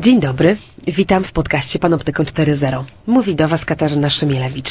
[0.00, 0.56] Dzień dobry,
[0.86, 2.84] witam w podcaście Panoptykon 4.0.
[3.06, 4.70] Mówi do Was Katarzyna Szymielewicz.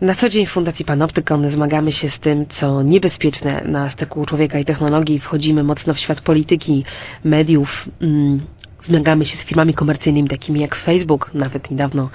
[0.00, 4.58] Na co dzień w Fundacji Panoptykon zmagamy się z tym, co niebezpieczne na styku człowieka
[4.58, 5.20] i technologii.
[5.20, 6.84] Wchodzimy mocno w świat polityki,
[7.24, 8.40] mediów, mm,
[8.86, 12.10] zmagamy się z firmami komercyjnymi takimi jak Facebook, nawet niedawno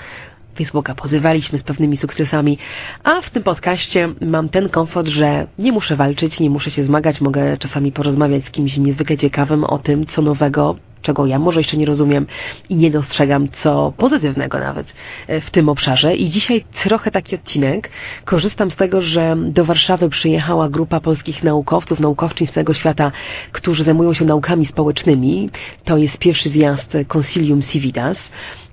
[0.57, 2.57] Facebooka pozywaliśmy z pewnymi sukcesami,
[3.03, 7.21] a w tym podcaście mam ten komfort, że nie muszę walczyć, nie muszę się zmagać,
[7.21, 11.77] mogę czasami porozmawiać z kimś niezwykle ciekawym o tym, co nowego czego ja może jeszcze
[11.77, 12.27] nie rozumiem
[12.70, 14.87] i nie dostrzegam, co pozytywnego nawet
[15.28, 16.15] e, w tym obszarze.
[16.15, 17.89] I dzisiaj trochę taki odcinek.
[18.25, 23.11] Korzystam z tego, że do Warszawy przyjechała grupa polskich naukowców, naukowczyń z całego świata,
[23.51, 25.50] którzy zajmują się naukami społecznymi.
[25.83, 28.18] To jest pierwszy zjazd Concilium Civitas.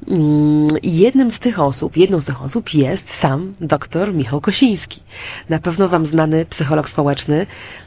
[0.09, 5.01] Mm, jednym z tych osób, jedną z tych osób jest sam dr Michał Kosiński.
[5.49, 7.47] Na pewno Wam znany psycholog społeczny,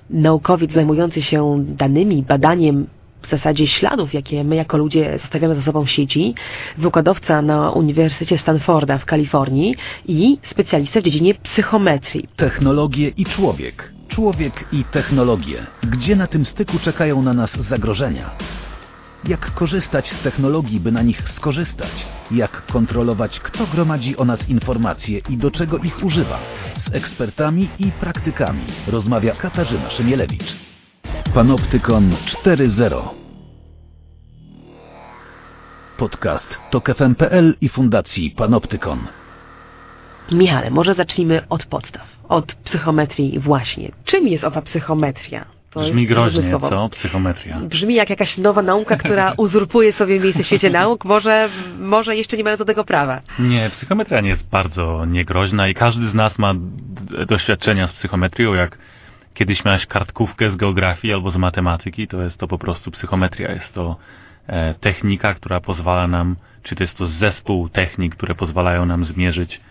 [0.10, 2.88] naukowiec zajmujący się danymi, badaniem
[3.22, 6.36] w zasadzie śladów, jakie my jako ludzie zostawiamy za sobą w sieci,
[6.78, 9.76] wykładowca na Uniwersytecie Stanforda w Kalifornii
[10.08, 12.28] i specjalista w dziedzinie psychometrii.
[12.36, 13.94] Technologie i człowiek.
[14.08, 15.66] Człowiek i technologie.
[15.84, 18.30] Gdzie na tym styku czekają na nas zagrożenia?
[19.28, 22.06] Jak korzystać z technologii, by na nich skorzystać?
[22.32, 26.40] Jak kontrolować, kto gromadzi o nas informacje i do czego ich używa?
[26.78, 30.56] Z ekspertami i praktykami rozmawia Katarzyna Szymielewicz.
[31.34, 32.16] Panoptykon
[32.46, 33.19] 4.0
[36.00, 39.00] Podcast TOK FM.pl i Fundacji Panoptykon.
[40.32, 43.92] Michale, może zacznijmy od podstaw, od psychometrii właśnie.
[44.06, 45.46] Czym jest owa psychometria?
[45.72, 46.90] To Brzmi groźnie, co?
[46.90, 47.60] Psychometria.
[47.60, 51.06] Brzmi jak jakaś nowa nauka, która uzurpuje sobie miejsce w świecie nauk.
[51.06, 53.22] Może, może jeszcze nie mają do tego prawa.
[53.40, 56.54] Nie, psychometria nie jest bardzo niegroźna i każdy z nas ma
[57.28, 58.78] doświadczenia z psychometrią, jak
[59.34, 63.52] kiedyś miałeś kartkówkę z geografii albo z matematyki, to jest to po prostu psychometria.
[63.52, 63.98] Jest to
[64.80, 69.62] technika, która pozwala nam, czy to jest to zespół technik, które pozwalają nam zmierzyć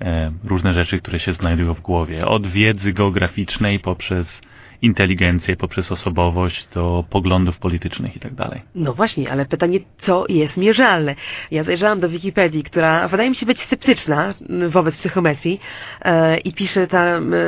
[0.00, 2.26] e, różne rzeczy, które się znajdują w głowie.
[2.26, 4.40] Od wiedzy geograficznej poprzez
[4.82, 8.62] inteligencję, poprzez osobowość do poglądów politycznych i tak dalej.
[8.74, 11.14] No właśnie, ale pytanie, co jest mierzalne?
[11.50, 14.34] Ja zajrzałam do Wikipedii, która wydaje mi się być sceptyczna
[14.68, 15.60] wobec psychometrii
[16.02, 17.38] e, i pisze tam, e,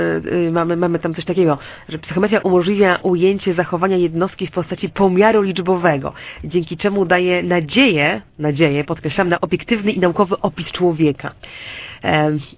[0.46, 1.58] e, mamy, mamy tam coś takiego,
[1.88, 6.12] że psychometria umożliwia ujęcie zachowania jednostki w postaci pomiaru liczbowego,
[6.44, 11.32] dzięki czemu daje nadzieję, nadzieję, podkreślam, na obiektywny i naukowy opis człowieka.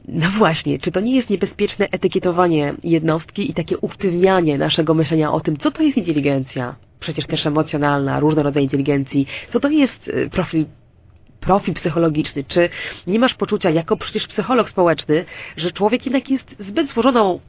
[0.09, 5.41] No właśnie, czy to nie jest niebezpieczne etykietowanie jednostki i takie usztywnianie naszego myślenia o
[5.41, 6.75] tym, co to jest inteligencja?
[7.01, 9.27] Przecież też emocjonalna, różne rodzaje inteligencji.
[9.53, 10.67] Co to jest y, profil
[11.41, 12.45] profil psychologiczny?
[12.45, 12.69] Czy
[13.07, 15.25] nie masz poczucia, jako przecież psycholog społeczny,
[15.57, 17.41] że człowiek jednak jest zbyt złożoną,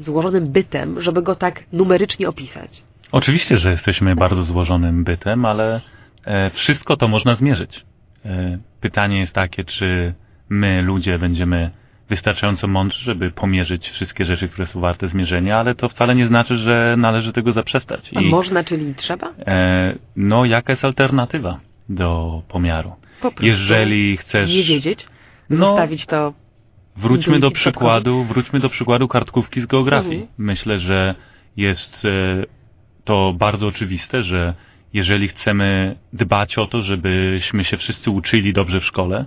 [0.00, 2.82] złożonym bytem, żeby go tak numerycznie opisać?
[3.12, 5.80] Oczywiście, że jesteśmy bardzo złożonym bytem, ale
[6.24, 7.84] e, wszystko to można zmierzyć.
[8.24, 10.14] E, pytanie jest takie, czy
[10.48, 11.70] my, ludzie, będziemy
[12.08, 16.56] wystarczająco mądrzy, żeby pomierzyć wszystkie rzeczy, które są warte zmierzenia, ale to wcale nie znaczy,
[16.56, 18.10] że należy tego zaprzestać.
[18.14, 19.32] A I, można, czyli trzeba?
[19.46, 22.92] E, no, jaka jest alternatywa do pomiaru?
[23.20, 24.50] Po Jeżeli chcesz...
[24.50, 25.06] Nie wiedzieć?
[25.50, 26.32] No, zostawić to...
[26.96, 30.14] Wróćmy do przykładu, wróćmy do przykładu kartkówki z geografii.
[30.14, 30.30] Mhm.
[30.38, 31.14] Myślę, że
[31.56, 32.44] jest e,
[33.04, 34.54] to bardzo oczywiste, że
[34.92, 39.24] jeżeli chcemy dbać o to, żebyśmy się wszyscy uczyli dobrze w szkole,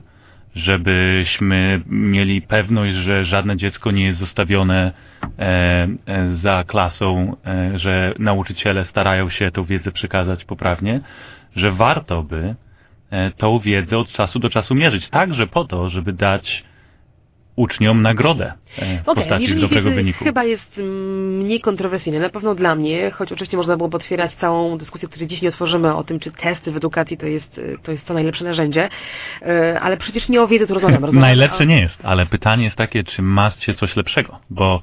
[0.56, 4.92] żebyśmy mieli pewność, że żadne dziecko nie jest zostawione
[5.40, 11.02] e, e, za klasą, e, że nauczyciele starają się tą wiedzę przekazać poprawnie,
[11.56, 12.56] że warto by
[13.38, 16.64] tą wiedzę od czasu do czasu mierzyć, także po to, żeby dać
[17.60, 20.24] uczniom nagrodę e, w okay, postaci dobrego wyniku.
[20.24, 20.82] Chyba jest
[21.40, 25.42] mniej kontrowersyjne, na pewno dla mnie, choć oczywiście można było otwierać całą dyskusję, której dziś
[25.42, 28.90] nie otworzymy o tym, czy testy w edukacji to jest, to jest to najlepsze narzędzie,
[29.42, 31.06] e, ale przecież nie o wiedzy tu rozmawiam.
[31.06, 34.82] rozmawiam najlepsze nie jest, ale pytanie jest takie, czy macie coś lepszego, bo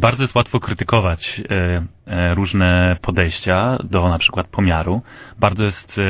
[0.00, 5.02] bardzo jest łatwo krytykować e, e, różne podejścia do na przykład pomiaru.
[5.38, 6.00] Bardzo jest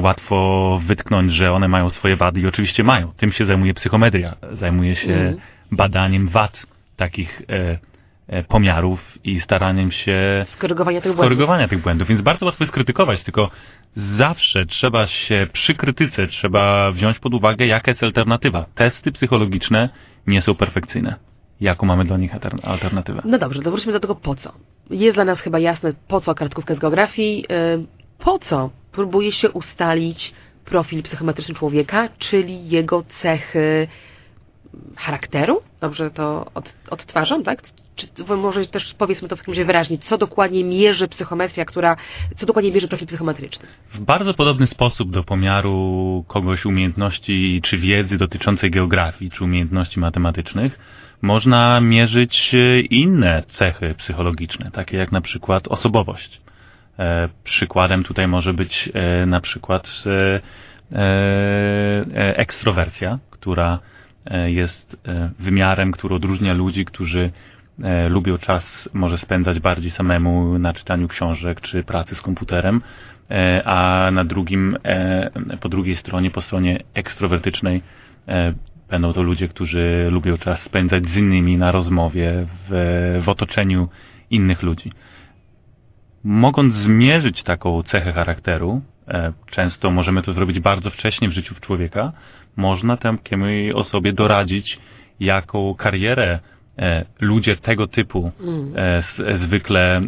[0.00, 3.12] łatwo wytknąć, że one mają swoje wady i oczywiście mają.
[3.16, 4.36] Tym się zajmuje psychometria.
[4.52, 5.36] Zajmuje się mm.
[5.72, 7.42] badaniem wad takich
[8.48, 11.70] pomiarów i staraniem się skorygowania tych, skorygowania błędów.
[11.70, 12.08] tych błędów.
[12.08, 13.50] Więc bardzo łatwo jest krytykować, tylko
[13.96, 18.66] zawsze trzeba się przy krytyce trzeba wziąć pod uwagę, jaka jest alternatywa.
[18.74, 19.88] Testy psychologiczne
[20.26, 21.31] nie są perfekcyjne
[21.62, 22.32] jaką mamy dla nich
[22.62, 23.22] alternatywę.
[23.24, 24.52] No dobrze, wróćmy do tego po co.
[24.90, 27.86] Jest dla nas chyba jasne, po co kartkówka z geografii, y,
[28.18, 33.88] po co próbuje się ustalić profil psychometryczny człowieka, czyli jego cechy
[34.96, 35.62] charakteru?
[35.80, 37.62] Dobrze to od, odtwarzam, tak?
[37.96, 41.96] czy, może też powiedzmy to w takim razie wyraźnie, co dokładnie mierzy psychometria, która,
[42.36, 43.66] co dokładnie mierzy profil psychometryczny?
[43.94, 50.78] W bardzo podobny sposób do pomiaru kogoś umiejętności czy wiedzy dotyczącej geografii, czy umiejętności matematycznych,
[51.22, 56.40] można mierzyć e, inne cechy psychologiczne, takie jak na przykład osobowość.
[56.98, 59.88] E, przykładem tutaj może być e, na przykład
[62.16, 63.78] ekstrowersja, która
[64.46, 64.96] jest
[65.38, 67.30] wymiarem, który odróżnia ludzi, którzy
[68.08, 72.82] lubią czas może spędzać bardziej samemu na czytaniu książek czy pracy z komputerem,
[73.64, 74.76] a na drugim,
[75.60, 77.82] po drugiej stronie, po stronie ekstrowertycznej
[78.92, 83.88] Będą to ludzie, którzy lubią czas spędzać z innymi na rozmowie, w, w otoczeniu
[84.30, 84.92] innych ludzi.
[86.24, 92.12] Mogąc zmierzyć taką cechę charakteru, e, często możemy to zrobić bardzo wcześnie w życiu człowieka,
[92.56, 94.78] można takiej osobie doradzić,
[95.20, 96.38] jaką karierę
[96.78, 98.72] e, ludzie tego typu mm.
[98.76, 100.00] e, zwykle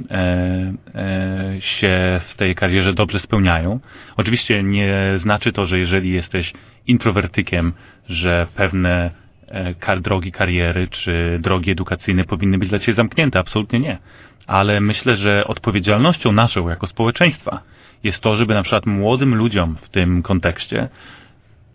[1.60, 3.80] się w tej karierze dobrze spełniają.
[4.16, 6.52] Oczywiście nie znaczy to, że jeżeli jesteś
[6.86, 7.72] introwertykiem,
[8.08, 9.10] że pewne
[9.48, 13.38] e, drogi kariery czy drogi edukacyjne powinny być dla Ciebie zamknięte.
[13.38, 13.98] Absolutnie nie.
[14.46, 17.60] Ale myślę, że odpowiedzialnością naszą jako społeczeństwa
[18.04, 20.88] jest to, żeby na przykład młodym ludziom w tym kontekście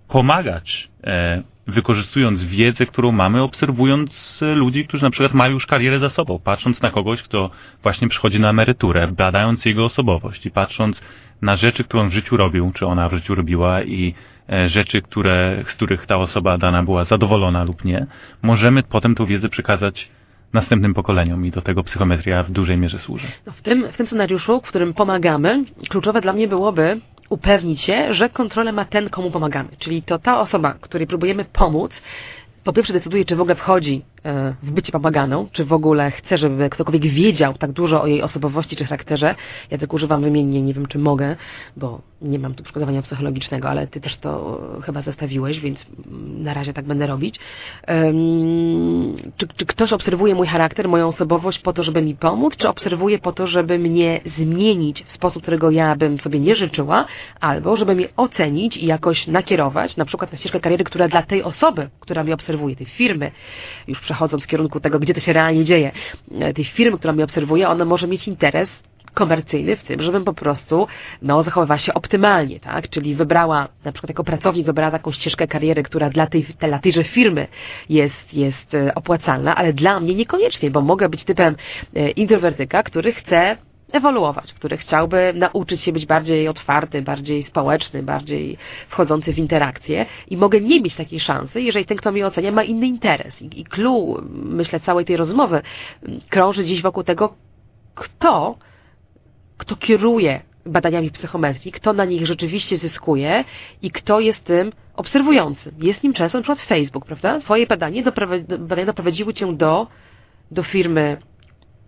[0.07, 6.09] pomagać, e, wykorzystując wiedzę, którą mamy, obserwując ludzi, którzy na przykład mają już karierę za
[6.09, 7.51] sobą, patrząc na kogoś, kto
[7.83, 11.01] właśnie przychodzi na emeryturę, badając jego osobowość i patrząc
[11.41, 14.13] na rzeczy, którą w życiu robił, czy ona w życiu robiła i
[14.67, 18.05] rzeczy, które, z których ta osoba dana była zadowolona lub nie,
[18.41, 20.09] możemy potem tą wiedzę przekazać
[20.53, 23.27] następnym pokoleniom i do tego psychometria w dużej mierze służy.
[23.45, 26.99] No w, tym, w tym scenariuszu, w którym pomagamy, kluczowe dla mnie byłoby
[27.29, 29.69] upewnić się, że kontrolę ma ten, komu pomagamy.
[29.79, 31.91] Czyli to ta osoba, której próbujemy pomóc,
[32.63, 34.18] po pierwsze decyduje, czy w ogóle wchodzi e,
[34.63, 38.75] w bycie pomaganą, czy w ogóle chce, żeby ktokolwiek wiedział tak dużo o jej osobowości
[38.75, 39.35] czy charakterze.
[39.71, 41.35] Ja tylko używam wymiennie, nie wiem czy mogę,
[41.77, 45.85] bo nie mam tu przygotowania psychologicznego, ale ty też to chyba zostawiłeś, więc
[46.37, 47.39] na razie tak będę robić.
[49.37, 53.19] Czy, czy ktoś obserwuje mój charakter, moją osobowość po to, żeby mi pomóc, czy obserwuje
[53.19, 57.05] po to, żeby mnie zmienić w sposób, którego ja bym sobie nie życzyła,
[57.39, 61.43] albo żeby mnie ocenić i jakoś nakierować, na przykład na ścieżkę kariery, która dla tej
[61.43, 63.31] osoby, która mnie obserwuje, tej firmy,
[63.87, 65.91] już przechodząc w kierunku tego, gdzie to się realnie dzieje,
[66.39, 68.69] e, tej firmy, która mnie obserwuje, ona może mieć interes
[69.13, 70.87] komercyjny w tym, żebym po prostu
[71.21, 72.89] no, zachowywała się optymalnie, tak?
[72.89, 77.03] Czyli wybrała, na przykład jako pracownik wybrała taką ścieżkę kariery, która dla, tej, dla tejże
[77.03, 77.47] firmy
[77.89, 81.55] jest, jest e, opłacalna, ale dla mnie niekoniecznie, bo mogę być typem
[81.95, 83.57] e, introwertyka, który chce
[83.91, 88.57] ewoluować, który chciałby nauczyć się być bardziej otwarty, bardziej społeczny, bardziej
[88.89, 92.63] wchodzący w interakcje i mogę nie mieć takiej szansy, jeżeli ten, kto mnie ocenia, ma
[92.63, 93.41] inny interes.
[93.41, 95.61] I, clue, myślę, całej tej rozmowy
[96.29, 97.35] krąży dziś wokół tego,
[97.95, 98.57] kto
[99.59, 103.45] kto kieruje badaniami psychometrii, kto na nich rzeczywiście zyskuje
[103.81, 105.75] i kto jest tym obserwującym.
[105.81, 107.39] Jest nim często na przykład Facebook, prawda?
[107.39, 108.03] Twoje badanie
[108.59, 109.87] badania doprowadziły cię do,
[110.51, 111.17] do firmy,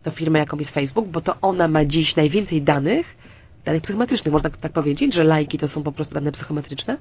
[0.04, 3.18] do firmy, jaką jest Facebook, bo to ona ma dziś najwięcej danych,
[3.66, 4.34] danych psychometrycznych.
[4.34, 6.98] Można tak powiedzieć, że lajki to są po prostu dane psychometryczne?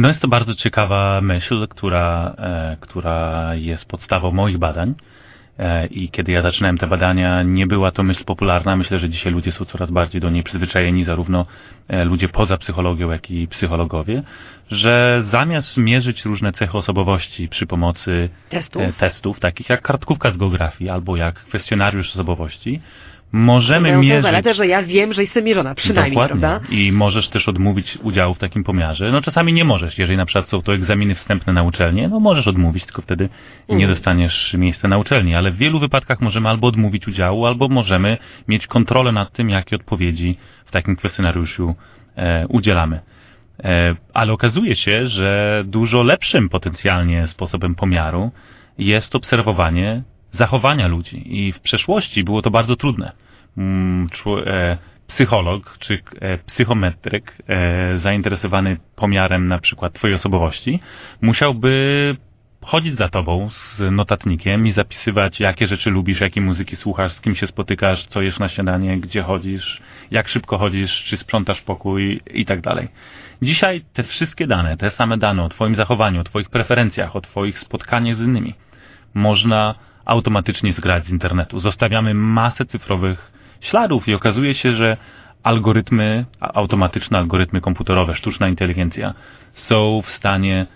[0.00, 4.94] No jest to bardzo ciekawa myśl, która, e, która jest podstawą moich badań.
[5.58, 8.76] E, I kiedy ja zaczynałem te badania, nie była to myśl popularna.
[8.76, 11.46] Myślę, że dzisiaj ludzie są coraz bardziej do niej przyzwyczajeni, zarówno
[11.88, 14.22] e, ludzie poza psychologią, jak i psychologowie,
[14.70, 20.36] że zamiast mierzyć różne cechy osobowości przy pomocy testów, e, testów takich jak kartkówka z
[20.36, 22.80] geografii albo jak kwestionariusz osobowości,
[23.34, 24.22] możemy Mają mierzyć...
[24.22, 26.40] zaletę, że ja wiem, że jestem mierzona, przynajmniej, Dokładnie.
[26.40, 26.68] prawda?
[26.68, 29.12] I możesz też odmówić udziału w takim pomiarze.
[29.12, 32.46] No czasami nie możesz, jeżeli na przykład są to egzaminy wstępne na uczelnię, no możesz
[32.46, 33.28] odmówić, tylko wtedy
[33.68, 33.78] mm.
[33.78, 38.18] nie dostaniesz miejsca na uczelni, ale w wielu wypadkach możemy albo odmówić udziału, albo możemy
[38.48, 41.74] mieć kontrolę nad tym, jakie odpowiedzi w takim kwestionariuszu
[42.16, 43.00] e, udzielamy.
[43.64, 48.30] E, ale okazuje się, że dużo lepszym potencjalnie sposobem pomiaru
[48.78, 53.23] jest obserwowanie zachowania ludzi i w przeszłości było to bardzo trudne.
[53.56, 54.08] Mm,
[54.46, 60.80] e, psycholog czy e, psychometryk e, zainteresowany pomiarem na przykład twojej osobowości
[61.20, 62.16] musiałby
[62.62, 67.34] chodzić za tobą z notatnikiem i zapisywać, jakie rzeczy lubisz, jakie muzyki słuchasz, z kim
[67.34, 72.44] się spotykasz, co jesz na śniadanie, gdzie chodzisz, jak szybko chodzisz, czy sprzątasz pokój i
[72.44, 72.88] tak dalej.
[73.42, 77.58] Dzisiaj te wszystkie dane, te same dane o twoim zachowaniu, o twoich preferencjach, o twoich
[77.58, 78.54] spotkaniach z innymi
[79.14, 81.60] można automatycznie zgrać z internetu.
[81.60, 83.32] Zostawiamy masę cyfrowych
[83.64, 84.96] śladów i okazuje się, że
[85.42, 89.14] algorytmy, automatyczne algorytmy komputerowe, sztuczna inteligencja
[89.52, 90.66] są w stanie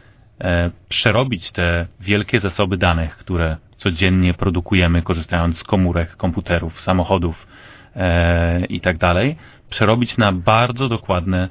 [0.41, 7.47] e, przerobić te wielkie zasoby danych, które codziennie produkujemy, korzystając z komórek, komputerów, samochodów
[7.97, 9.37] e, i tak dalej,
[9.71, 11.49] przerobić na bardzo dokładne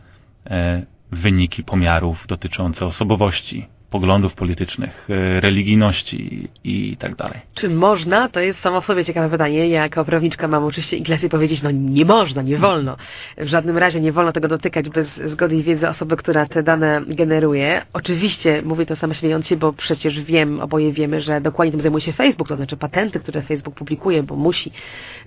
[0.50, 7.40] e, wyniki pomiarów dotyczące osobowości, poglądów politycznych, e, religijności i tak dalej.
[7.54, 8.30] Czy można?
[8.30, 9.70] To jest samo w sobie ciekawe pytanie.
[9.70, 12.98] Ja jako prawniczka mam oczywiście iglesie powiedzieć, no nie można, nie wolno.
[13.38, 17.02] W żadnym razie nie wolno tego dotykać bez zgody i wiedzy osoby, która te dane
[17.08, 17.86] generuje.
[17.94, 22.02] Oczywiście mówię to sama śmiejąc się, bo przecież wiem, oboje wiemy, że dokładnie tym zajmuje
[22.02, 24.72] się Facebook, to znaczy patenty, które Facebook publikuje, bo musi,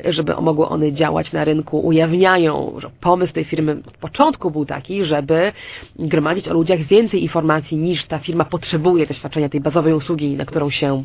[0.05, 5.05] żeby mogły one działać na rynku, ujawniają, że pomysł tej firmy od początku był taki,
[5.05, 5.52] żeby
[5.99, 10.71] gromadzić o ludziach więcej informacji niż ta firma potrzebuje doświadczenia tej bazowej usługi, na którą
[10.71, 11.04] się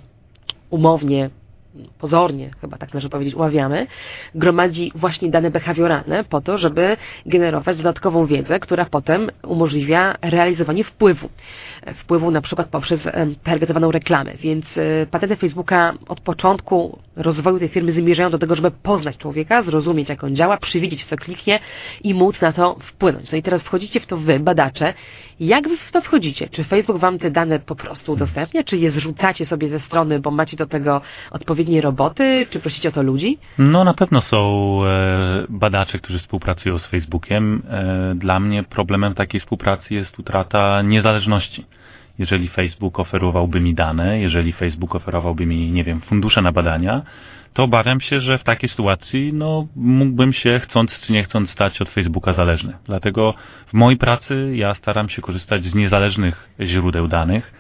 [0.70, 1.30] umownie
[2.00, 3.88] pozornie, chyba tak należy powiedzieć, uławiamy,
[4.36, 11.30] gromadzi właśnie dane behawioralne po to, żeby generować dodatkową wiedzę, która potem umożliwia realizowanie wpływu.
[11.96, 13.00] Wpływu na przykład poprzez
[13.44, 14.34] targetowaną reklamę.
[14.36, 19.64] Więc e, patenty Facebooka od początku rozwoju tej firmy zmierzają do tego, żeby poznać człowieka,
[19.64, 21.60] zrozumieć jak on działa, przewidzieć co kliknie
[22.04, 23.32] i móc na to wpłynąć.
[23.32, 24.94] No i teraz wchodzicie w to wy, badacze.
[25.40, 26.50] Jak wy w to wchodzicie?
[26.50, 28.64] Czy Facebook wam te dane po prostu udostępnia?
[28.64, 32.48] Czy je zrzucacie sobie ze strony, bo macie do tego odpowiednie roboty?
[32.50, 33.38] Czy prosicie o to ludzi?
[33.58, 37.62] No na pewno są e, badacze, którzy współpracują z Facebookiem.
[37.70, 41.66] E, dla mnie problemem takiej współpracy jest utrata niezależności
[42.20, 47.02] jeżeli Facebook oferowałby mi dane, jeżeli Facebook oferowałby mi, nie wiem, fundusze na badania,
[47.54, 51.82] to obawiam się, że w takiej sytuacji no, mógłbym się, chcąc czy nie chcąc, stać
[51.82, 52.74] od Facebooka zależny.
[52.86, 53.34] Dlatego
[53.68, 57.54] w mojej pracy ja staram się korzystać z niezależnych źródeł danych.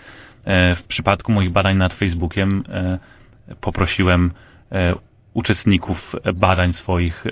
[0.45, 2.97] E, w przypadku moich badań nad Facebookiem e,
[3.61, 4.31] poprosiłem
[4.71, 4.95] e,
[5.33, 7.25] uczestników badań swoich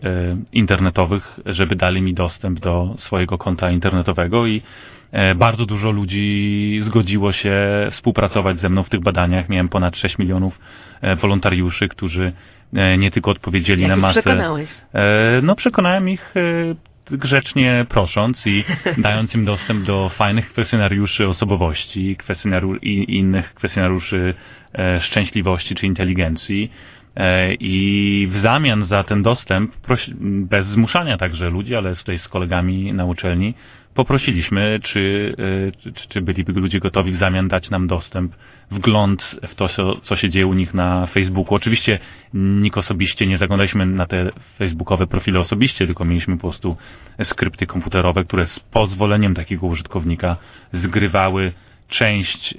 [0.53, 4.61] internetowych, żeby dali mi dostęp do swojego konta internetowego i
[5.35, 7.55] bardzo dużo ludzi zgodziło się
[7.91, 9.49] współpracować ze mną w tych badaniach.
[9.49, 10.59] Miałem ponad 6 milionów
[11.01, 12.33] e, wolontariuszy, którzy
[12.73, 14.21] e, nie tylko odpowiedzieli Jak na masę.
[14.21, 14.69] przekonałeś?
[15.43, 16.33] No, przekonałem ich
[17.11, 18.63] grzecznie prosząc i
[18.97, 24.33] dając im dostęp do fajnych kwestionariuszy osobowości kwestionariu i innych kwestionariuszy
[24.99, 26.71] szczęśliwości czy inteligencji.
[27.59, 29.71] I w zamian za ten dostęp,
[30.21, 33.53] bez zmuszania także ludzi, ale tutaj z kolegami na uczelni,
[33.93, 35.35] poprosiliśmy, czy,
[35.77, 38.35] e, czy, czy byliby ludzie gotowi w zamian dać nam dostęp,
[38.71, 39.67] wgląd w to,
[40.03, 41.55] co się dzieje u nich na Facebooku.
[41.55, 41.99] Oczywiście
[42.33, 46.77] nikt osobiście nie zaglądaliśmy na te facebookowe profile osobiście, tylko mieliśmy po prostu
[47.23, 50.37] skrypty komputerowe, które z pozwoleniem takiego użytkownika
[50.73, 51.53] zgrywały
[51.87, 52.55] część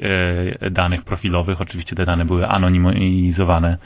[0.60, 1.60] e, danych profilowych.
[1.60, 3.78] Oczywiście te dane były anonimizowane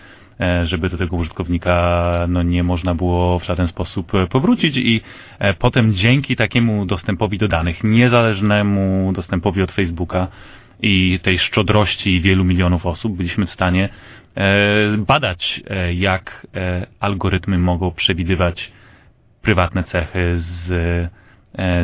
[0.64, 5.00] żeby do tego użytkownika no, nie można było w żaden sposób e, powrócić i
[5.38, 10.28] e, potem dzięki takiemu dostępowi do danych, niezależnemu dostępowi od Facebooka
[10.83, 13.88] i tej szczodrości wielu milionów osób byliśmy w stanie
[14.99, 15.62] badać,
[15.95, 16.47] jak
[17.00, 18.73] algorytmy mogą przewidywać
[19.42, 20.66] prywatne cechy z,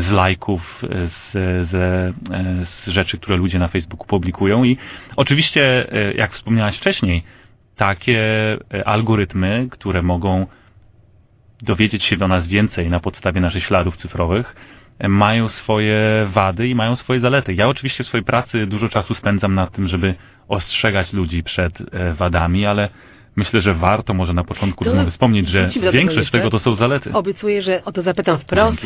[0.05, 1.33] z lajków, z,
[1.69, 1.71] z,
[2.69, 4.65] z rzeczy, które ludzie na Facebooku publikują.
[4.65, 4.77] I
[5.17, 7.23] oczywiście, jak wspomniałaś wcześniej,
[7.77, 8.21] takie
[8.75, 10.47] e, algorytmy, które mogą
[11.63, 14.57] dowiedzieć się do nas więcej na podstawie naszych śladów cyfrowych,
[14.99, 17.55] e, mają swoje wady i mają swoje zalety.
[17.55, 20.15] Ja oczywiście w swojej pracy dużo czasu spędzam na tym, żeby
[20.49, 22.89] ostrzegać ludzi przed e, wadami, ale
[23.37, 27.13] myślę, że warto może na początku rozmowy wspomnieć, że większość tego to są zalety.
[27.13, 28.83] Obiecuję, że o to zapytam wprost,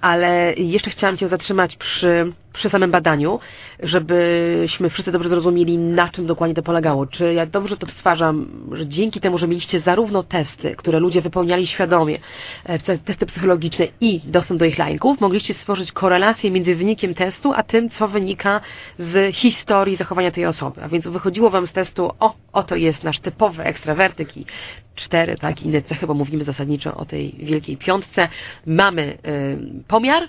[0.00, 3.40] ale jeszcze chciałam Cię zatrzymać przy przy samym badaniu,
[3.82, 7.06] żebyśmy wszyscy dobrze zrozumieli, na czym dokładnie to polegało.
[7.06, 11.66] Czy ja dobrze to stwarzam, że dzięki temu, że mieliście zarówno testy, które ludzie wypełniali
[11.66, 12.18] świadomie,
[12.64, 17.62] e, testy psychologiczne i dostęp do ich lajków, mogliście stworzyć korelację między wynikiem testu, a
[17.62, 18.60] tym, co wynika
[18.98, 20.82] z historii zachowania tej osoby.
[20.82, 24.46] A więc wychodziło Wam z testu, o, oto jest nasz typowy ekstrawertyk i
[24.94, 28.28] cztery, tak, inne cechy, bo mówimy zasadniczo o tej wielkiej piątce.
[28.66, 30.28] Mamy y, pomiar,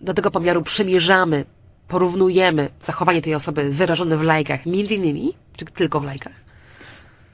[0.00, 1.44] do tego pomiaru przymierzamy
[1.92, 6.32] porównujemy zachowanie tej osoby wyrażone w lajkach między innymi, czy tylko w lajkach?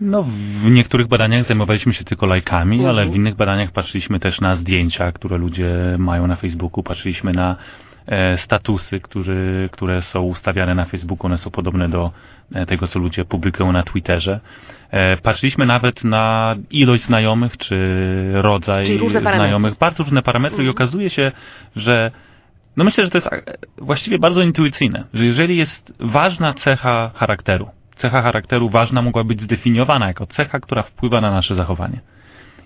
[0.01, 0.23] No,
[0.65, 2.91] w niektórych badaniach zajmowaliśmy się tylko lajkami, mhm.
[2.91, 7.57] ale w innych badaniach patrzyliśmy też na zdjęcia, które ludzie mają na Facebooku, patrzyliśmy na
[8.07, 12.11] e, statusy, który, które są ustawiane na Facebooku, one są podobne do
[12.55, 14.41] e, tego, co ludzie publikują na Twitterze.
[14.91, 17.77] E, patrzyliśmy nawet na ilość znajomych, czy
[18.33, 20.77] rodzaj znajomych, bardzo różne parametry i mhm.
[20.77, 21.33] okazuje się,
[21.77, 22.11] że
[22.79, 23.43] no myślę, że to jest e,
[23.79, 30.07] właściwie bardzo intuicyjne, że jeżeli jest ważna cecha charakteru, cecha charakteru ważna mogła być zdefiniowana
[30.07, 32.01] jako cecha, która wpływa na nasze zachowanie.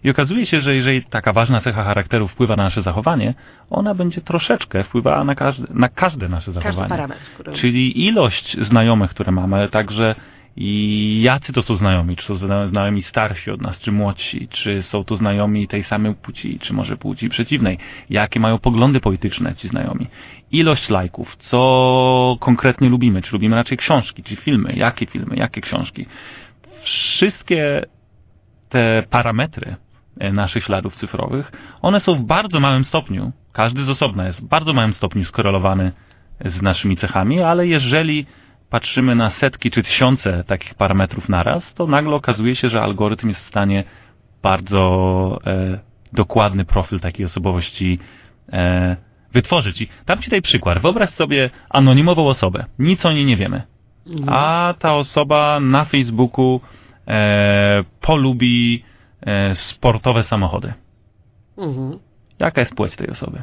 [0.05, 3.35] I okazuje się, że jeżeli taka ważna cecha charakteru wpływa na nasze zachowanie,
[3.71, 6.77] ona będzie troszeczkę wpływała na każde, na każde nasze zachowanie.
[6.77, 7.23] Każdy parametr.
[7.35, 7.53] Który...
[7.53, 10.15] Czyli ilość znajomych, które mamy, także
[10.57, 15.05] i jacy to są znajomi, czy są znajomi starsi od nas, czy młodsi, czy są
[15.05, 17.79] to znajomi tej samej płci, czy może płci przeciwnej,
[18.11, 20.07] jakie mają poglądy polityczne ci znajomi,
[20.51, 26.07] ilość lajków, co konkretnie lubimy, czy lubimy raczej książki, czy filmy, jakie filmy, jakie książki.
[26.83, 27.83] Wszystkie
[28.69, 29.77] te parametry
[30.19, 34.45] e, naszych śladów cyfrowych, one są w bardzo małym stopniu, każdy z osobna jest w
[34.45, 35.93] bardzo małym stopniu skorelowany
[36.45, 38.27] z naszymi cechami, ale jeżeli
[38.73, 43.41] patrzymy na setki czy tysiące takich parametrów naraz, to nagle okazuje się, że algorytm jest
[43.41, 43.85] w stanie
[44.43, 45.79] bardzo e,
[46.13, 47.99] dokładny profil takiej osobowości
[48.53, 48.97] e,
[49.33, 49.81] wytworzyć.
[49.83, 50.79] I dam Ci tutaj przykład.
[50.79, 52.65] Wyobraź sobie anonimową osobę.
[52.79, 53.63] Nic o niej nie wiemy.
[54.07, 54.29] Mhm.
[54.29, 56.61] A ta osoba na Facebooku
[57.09, 58.85] e, polubi
[59.21, 60.73] e, sportowe samochody.
[61.59, 61.99] Mhm.
[62.39, 63.43] Jaka jest płeć tej osoby?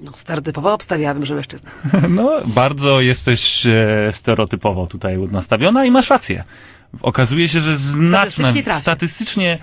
[0.00, 1.70] No, stereotypowo obstawiałabym, że mężczyzna.
[2.08, 6.44] No, bardzo jesteś e, stereotypowo tutaj nastawiona i masz rację.
[7.02, 9.58] Okazuje się, że znaczna, statystycznie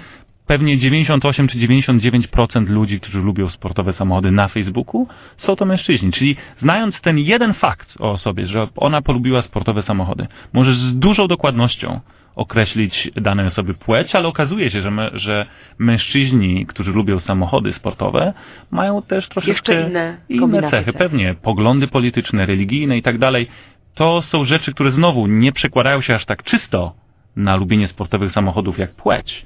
[0.45, 6.11] pewnie 98 czy 99% ludzi, którzy lubią sportowe samochody na Facebooku, są to mężczyźni.
[6.11, 11.27] Czyli znając ten jeden fakt o osobie, że ona polubiła sportowe samochody, możesz z dużą
[11.27, 11.99] dokładnością
[12.37, 15.45] określić danej osoby płeć, ale okazuje się, że, my, że
[15.77, 18.33] mężczyźni, którzy lubią samochody sportowe,
[18.71, 20.93] mają też troszeczkę inne, inne cechy.
[20.93, 23.47] Pewnie poglądy polityczne, religijne i tak dalej.
[23.93, 26.95] To są rzeczy, które znowu nie przekładają się aż tak czysto
[27.35, 29.45] na lubienie sportowych samochodów jak płeć.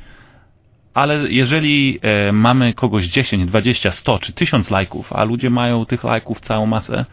[0.93, 6.03] Ale jeżeli e, mamy kogoś 10, 20, 100 czy 1000 lajków, a ludzie mają tych
[6.03, 7.05] lajków całą masę,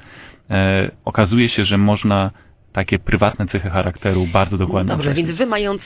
[0.50, 2.30] e, okazuje się, że można
[2.78, 5.82] takie prywatne cechy charakteru bardzo dokładnie Dobrze, więc wy mając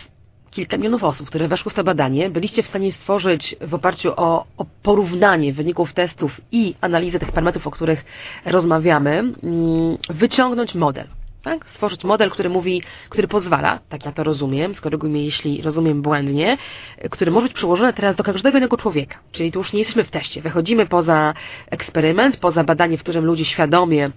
[0.50, 4.46] kilka milionów osób, które weszły w to badanie, byliście w stanie stworzyć w oparciu o,
[4.56, 8.04] o porównanie wyników testów i analizę tych parametrów, o których
[8.44, 9.34] rozmawiamy, mm,
[10.10, 11.06] wyciągnąć model.
[11.42, 11.66] Tak?
[11.66, 16.58] Stworzyć model, który mówi, który pozwala, tak ja to rozumiem, skoryguj mnie, jeśli rozumiem błędnie,
[17.10, 19.18] który może być przełożony teraz do każdego innego człowieka.
[19.32, 20.40] Czyli tu już nie jesteśmy w teście.
[20.40, 21.34] Wychodzimy poza
[21.70, 24.10] eksperyment, poza badanie, w którym ludzie świadomie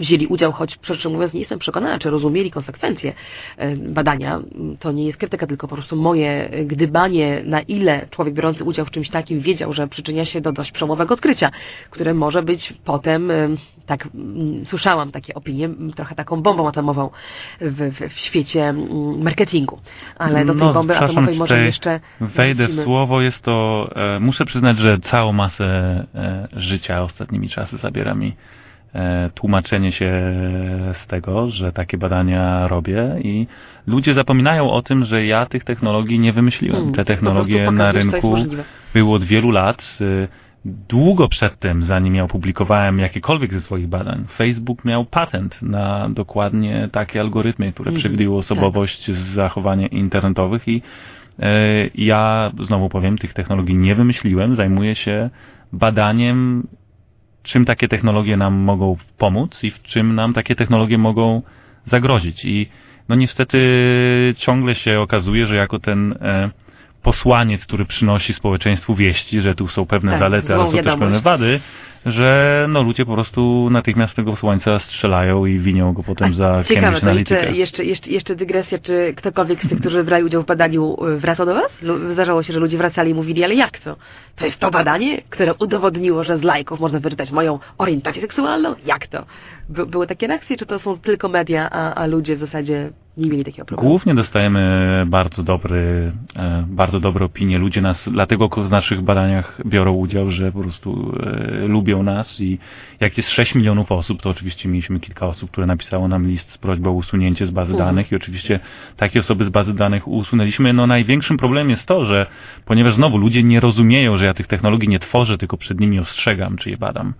[0.00, 3.12] wzięli udział, choć szczerze mówiąc nie jestem przekonana, czy rozumieli konsekwencje
[3.56, 4.40] e, badania.
[4.80, 8.90] To nie jest krytyka, tylko po prostu moje gdybanie, na ile człowiek biorący udział w
[8.90, 11.50] czymś takim wiedział, że przyczynia się do dość przełomowego odkrycia,
[11.90, 13.48] które może być potem, e,
[13.86, 14.08] tak
[14.64, 17.10] słyszałam takie opinie, trochę taką bombą atomową
[17.60, 18.74] w, w, w świecie
[19.18, 19.80] marketingu.
[20.18, 22.82] Ale do tej no, bomby atomowej może jeszcze Wejdę wrócimy.
[22.82, 25.66] w słowo, jest to, e, muszę przyznać, że całą masę
[26.56, 28.36] życia ostatnimi czasy zabiera mi
[29.34, 30.12] tłumaczenie się
[31.04, 33.46] z tego, że takie badania robię i
[33.86, 36.76] ludzie zapominają o tym, że ja tych technologii nie wymyśliłem.
[36.76, 38.36] Hmm, Te technologie na rynku
[38.94, 39.98] były od wielu lat.
[40.00, 40.28] E,
[40.88, 47.20] długo przedtem, zanim ja opublikowałem jakiekolwiek ze swoich badań, Facebook miał patent na dokładnie takie
[47.20, 48.38] algorytmy, które hmm, przewidują tak.
[48.38, 49.14] osobowość tak.
[49.34, 50.82] zachowań internetowych i
[51.38, 51.50] e,
[51.94, 55.30] ja, znowu powiem, tych technologii nie wymyśliłem, zajmuję się
[55.72, 56.66] badaniem
[57.46, 61.42] czym takie technologie nam mogą pomóc i w czym nam takie technologie mogą
[61.86, 62.44] zagrozić.
[62.44, 62.68] I
[63.08, 63.58] no niestety
[64.36, 66.50] ciągle się okazuje, że jako ten e,
[67.06, 70.84] posłaniec, który przynosi społeczeństwu wieści, że tu są pewne tak, zalety, ale są wiadomość.
[70.84, 71.60] też pewne wady,
[72.06, 76.64] że no ludzie po prostu natychmiast tego słońca strzelają i winią go potem A, za
[76.64, 77.34] ciekawe, Analytica.
[77.34, 81.18] Jeszcze, jeszcze, jeszcze, jeszcze dygresja, czy ktokolwiek z tych, którzy brali udział w badaniu y,
[81.18, 81.72] wracał do Was?
[82.12, 83.96] Zdarzało się, że ludzie wracali i mówili, ale jak to?
[84.36, 88.74] To jest to badanie, które udowodniło, że z lajków można wyczytać moją orientację seksualną?
[88.86, 89.26] Jak to?
[89.68, 93.30] By, były takie reakcje, czy to są tylko media, a, a ludzie w zasadzie nie
[93.30, 93.88] mieli takiego problemu.
[93.88, 97.58] Głównie dostajemy bardzo dobry, e, bardzo dobre opinie.
[97.58, 102.58] Ludzie nas, dlatego w naszych badaniach biorą udział, że po prostu e, lubią nas i
[103.00, 106.58] jak jest 6 milionów osób, to oczywiście mieliśmy kilka osób, które napisało nam list z
[106.58, 107.88] prośbą o usunięcie z bazy mhm.
[107.88, 108.60] danych i oczywiście
[108.96, 110.72] takie osoby z bazy danych usunęliśmy.
[110.72, 112.26] No największym problemem jest to, że
[112.64, 116.56] ponieważ znowu ludzie nie rozumieją, że ja tych technologii nie tworzę, tylko przed nimi ostrzegam,
[116.56, 117.14] czy je badam.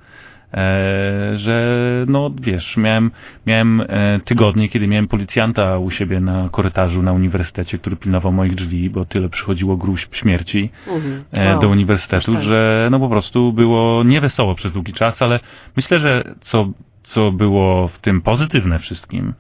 [0.55, 1.77] E, że
[2.09, 3.11] no wiesz, miałem,
[3.47, 8.55] miałem e, tygodnie, kiedy miałem policjanta u siebie na korytarzu na uniwersytecie, który pilnował moich
[8.55, 11.25] drzwi, bo tyle przychodziło gruźb śmierci mhm.
[11.33, 11.61] E, wow.
[11.61, 15.41] do uniwersytetu, że no po prostu było niewesoło przez długi czas, ale
[15.77, 16.69] myślę, że co,
[17.03, 19.35] co było w tym pozytywne wszystkim,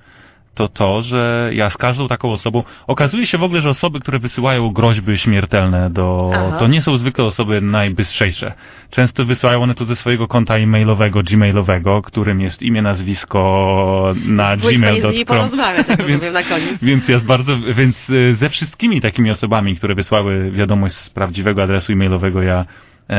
[0.56, 4.18] to to, że ja z każdą taką osobą, okazuje się w ogóle, że osoby, które
[4.18, 6.56] wysyłają groźby śmiertelne do, Aha.
[6.58, 8.52] to nie są zwykle osoby najbystrzejsze.
[8.90, 15.50] Często wysyłają one to ze swojego konta e-mailowego, gmailowego, którym jest imię, nazwisko na gmail.com.
[15.76, 16.82] jak Więc- na koniec.
[16.82, 21.92] Więc jest bardzo, więc y, ze wszystkimi takimi osobami, które wysłały wiadomość z prawdziwego adresu
[21.92, 22.66] e-mailowego, ja e,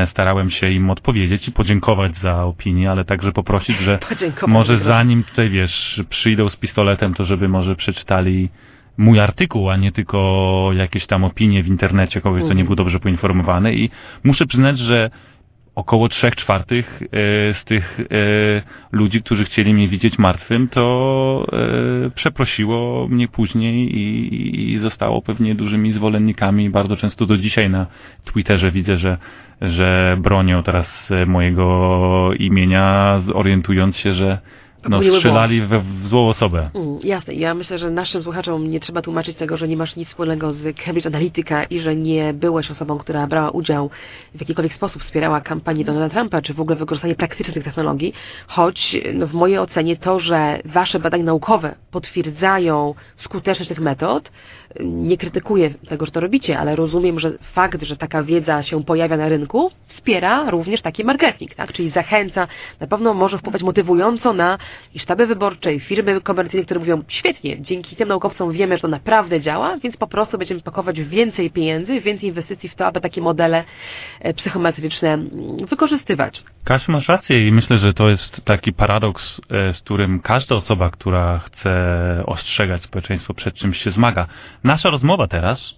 [0.07, 3.99] starałem się im odpowiedzieć i podziękować za opinię, ale także poprosić, że
[4.47, 8.49] może zanim tutaj, wiesz, przyjdą z pistoletem, to żeby może przeczytali
[8.97, 12.67] mój artykuł, a nie tylko jakieś tam opinie w internecie kogoś, kto nie Mhm.
[12.67, 13.89] był dobrze poinformowany i
[14.23, 15.09] muszę przyznać, że
[15.75, 17.07] około trzech czwartych e,
[17.53, 18.05] z tych e,
[18.91, 21.45] ludzi, którzy chcieli mnie widzieć martwym, to
[22.05, 23.99] e, przeprosiło mnie później
[24.73, 26.69] i zostało pewnie dużymi zwolennikami.
[26.69, 27.87] Bardzo często do dzisiaj na
[28.25, 29.17] Twitterze widzę, że
[29.61, 34.39] że bronią teraz e, mojego imienia, orientując się, że
[34.89, 36.69] no, strzelali we, w złą osobę.
[36.73, 37.33] Mm, jasne.
[37.33, 40.77] Ja myślę, że naszym słuchaczom nie trzeba tłumaczyć tego, że nie masz nic wspólnego z
[40.85, 43.89] Cambridge Analytica i że nie byłeś osobą, która brała udział
[44.35, 48.13] w jakikolwiek sposób, wspierała kampanię Donalda Trumpa, czy w ogóle wykorzystanie praktyczne tych technologii,
[48.47, 54.31] choć no, w mojej ocenie to, że wasze badania naukowe potwierdzają skuteczność tych metod,
[54.79, 59.17] nie krytykuję tego, że to robicie, ale rozumiem, że fakt, że taka wiedza się pojawia
[59.17, 61.73] na rynku, wspiera również taki marketing, tak?
[61.73, 62.47] Czyli zachęca,
[62.79, 64.57] na pewno może wpływać motywująco na
[64.93, 68.87] i sztaby wyborcze, i firmy komercyjne, które mówią, świetnie, dzięki tym naukowcom wiemy, że to
[68.87, 73.21] naprawdę działa, więc po prostu będziemy pakować więcej pieniędzy, więcej inwestycji w to, aby takie
[73.21, 73.63] modele
[74.19, 75.31] e, psychometryczne mm,
[75.69, 76.43] wykorzystywać.
[76.63, 80.89] Kasiu, masz rację i myślę, że to jest taki paradoks, e, z którym każda osoba,
[80.89, 84.27] która chce ostrzegać społeczeństwo przed czymś się zmaga.
[84.63, 85.77] Nasza rozmowa teraz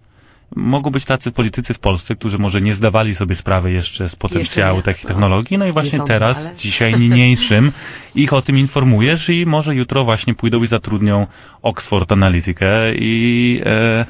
[0.56, 4.78] mogą być tacy politycy w Polsce, którzy może nie zdawali sobie sprawy jeszcze z potencjału
[4.78, 4.84] nie.
[4.84, 5.08] takich No.
[5.08, 7.72] technologii, no i właśnie teraz, ale- dzisiaj niniejszym,
[8.16, 11.28] ich o tym informujesz i może jutro właśnie pójdą i zatrudnią
[11.62, 14.06] Oxford Analytikę i, e,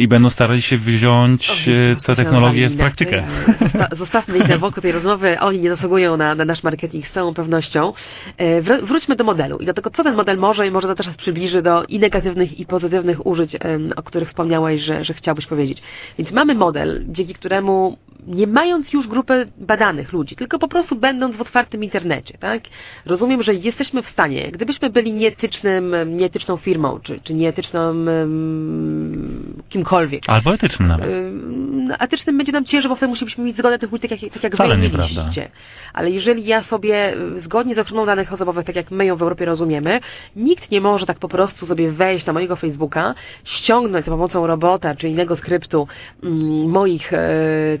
[0.00, 3.24] i będą starali się wziąć e, tę technologię w praktykę.
[3.60, 5.40] Zosta- Zostawmy ich na boku tej rozmowy.
[5.40, 7.92] Oni nie zasługują na, na nasz marketing z całą pewnością.
[8.36, 10.94] E, wr- Wróćmy do modelu i do tego, co ten model może i może to
[10.94, 13.56] też nas przybliży do i negatywnych, i pozytywnych użyć,
[13.96, 15.82] o których wspomniałeś, że, że chciałbyś powiedzieć.
[16.18, 21.36] Więc mamy model, dzięki któremu nie mając już grupy badanych ludzi, tylko po prostu będąc
[21.36, 22.62] w otwartym internecie, tak?
[23.06, 30.22] Rozumiem, że jesteśmy w stanie, gdybyśmy byli nieetycznym, nieetyczną firmą, czy, czy nieetyczną em, kimkolwiek,
[30.26, 31.10] Albo etyczny nawet.
[31.10, 34.42] Ym, etycznym będzie nam ciężej, bo wtedy musielibyśmy mieć zgodę tych ludzi, tak jak, tak
[34.42, 35.48] jak Wcale wy mieliście.
[35.92, 39.22] Ale jeżeli ja sobie y, zgodnie z ochroną danych osobowych, tak jak my ją w
[39.22, 40.00] Europie rozumiemy,
[40.36, 44.94] nikt nie może tak po prostu sobie wejść na mojego Facebooka, ściągnąć za pomocą robota
[44.94, 45.88] czy innego skryptu
[46.24, 47.18] mm, moich e,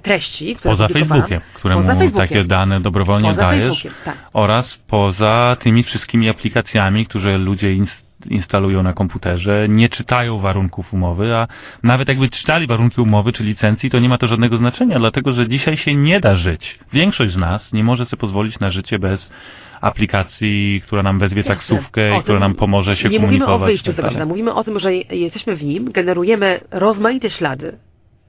[0.02, 0.88] treści, które Poza.
[0.88, 2.28] Facebookiem, któremu Poza Facebookiem.
[2.28, 3.86] takie dane dobrowolnie Poza dajesz.
[4.04, 4.16] Tak.
[4.32, 11.36] oraz poza tymi wszystkimi aplikacjami, które ludzie ins- instalują na komputerze, nie czytają warunków umowy,
[11.36, 11.46] a
[11.82, 15.48] nawet jakby czytali warunki umowy czy licencji, to nie ma to żadnego znaczenia, dlatego że
[15.48, 16.78] dzisiaj się nie da żyć.
[16.92, 19.32] Większość z nas nie może sobie pozwolić na życie bez
[19.80, 21.54] aplikacji, która nam wezwie Jasne.
[21.54, 23.70] taksówkę i która nam pomoże się Nie mówimy o komunikować.
[23.70, 27.30] wyjściu i z tak tego świata, mówimy o tym, że jesteśmy w nim, generujemy rozmaite
[27.30, 27.78] ślady,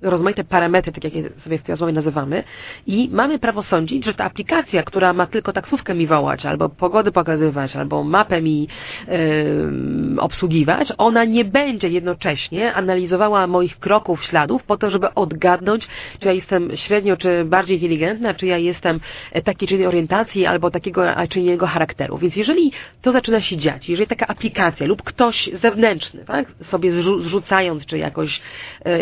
[0.02, 2.44] rozmaite parametry, tak jak je sobie w tej rozmowie nazywamy
[2.88, 7.12] i mamy prawo sądzić, że ta aplikacja, która ma tylko taksówkę mi wołać, albo pogody
[7.12, 8.68] pokazywać, albo mapę mi
[9.08, 15.88] em, obsługiwać, ona nie będzie jednocześnie analizowała moich kroków, śladów po to, żeby odgadnąć,
[16.20, 19.00] czy ja jestem średnio, czy bardziej inteligentna, czy ja jestem
[19.32, 22.18] e, takiej czy innej orientacji, albo takiego, czy innego charakteru.
[22.18, 27.22] Więc jeżeli to zaczyna się dziać, jeżeli taka aplikacja lub ktoś zewnętrzny, tak, sobie zrzu-
[27.22, 28.42] zrzucając, czy jakoś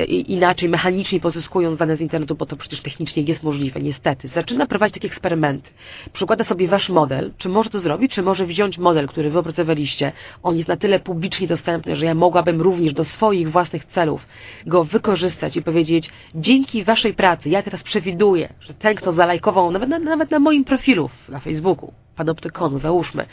[0.08, 0.87] i- inaczej, mechanicznie
[1.22, 5.70] pozyskując dane z internetu, bo to przecież technicznie jest możliwe, niestety, zaczyna prowadzić takie eksperymenty,
[6.14, 10.12] przykłada sobie wasz model, czy może to zrobić, czy może wziąć model, który wy opracowaliście,
[10.44, 14.28] on jest na tyle publicznie dostępny, że ja mogłabym również do swoich własnych celów
[14.66, 19.90] go wykorzystać i powiedzieć, dzięki waszej pracy, ja teraz przewiduję, że ten, kto zalajkował, nawet
[19.90, 23.26] na, nawet na moim profilu na Facebooku, panoptykonu, załóżmy,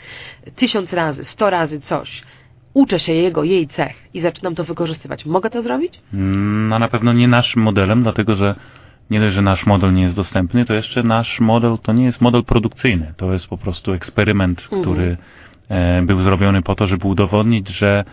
[0.55, 2.23] tysiąc razy, sto razy coś,
[2.75, 5.25] uczę się jego, jej cech i zaczynam to wykorzystywać.
[5.25, 6.01] Mogę to zrobić?
[6.13, 8.55] Mm, No na pewno nie naszym modelem, dlatego że
[9.09, 12.21] nie dość, że nasz model nie jest dostępny, to jeszcze nasz model to nie jest
[12.21, 13.13] model produkcyjny.
[13.17, 14.81] To jest po prostu eksperyment, Mhm.
[14.81, 15.17] który
[15.69, 18.03] e, był zrobiony po to, żeby udowodnić, że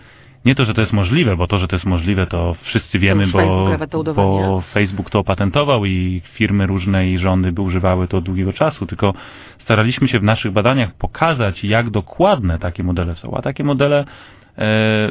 [0.45, 3.27] nie to, że to jest możliwe, bo to, że to jest możliwe, to wszyscy wiemy,
[3.27, 8.25] bo, Facebook bo Facebook to opatentował i firmy różne i rządy by używały to od
[8.25, 9.15] długiego czasu, tylko
[9.59, 13.35] staraliśmy się w naszych badaniach pokazać, jak dokładne takie modele są.
[13.37, 14.05] A takie modele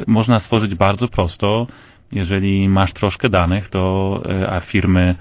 [0.06, 1.66] można stworzyć bardzo prosto,
[2.12, 5.14] jeżeli masz troszkę danych, to, e, a firmy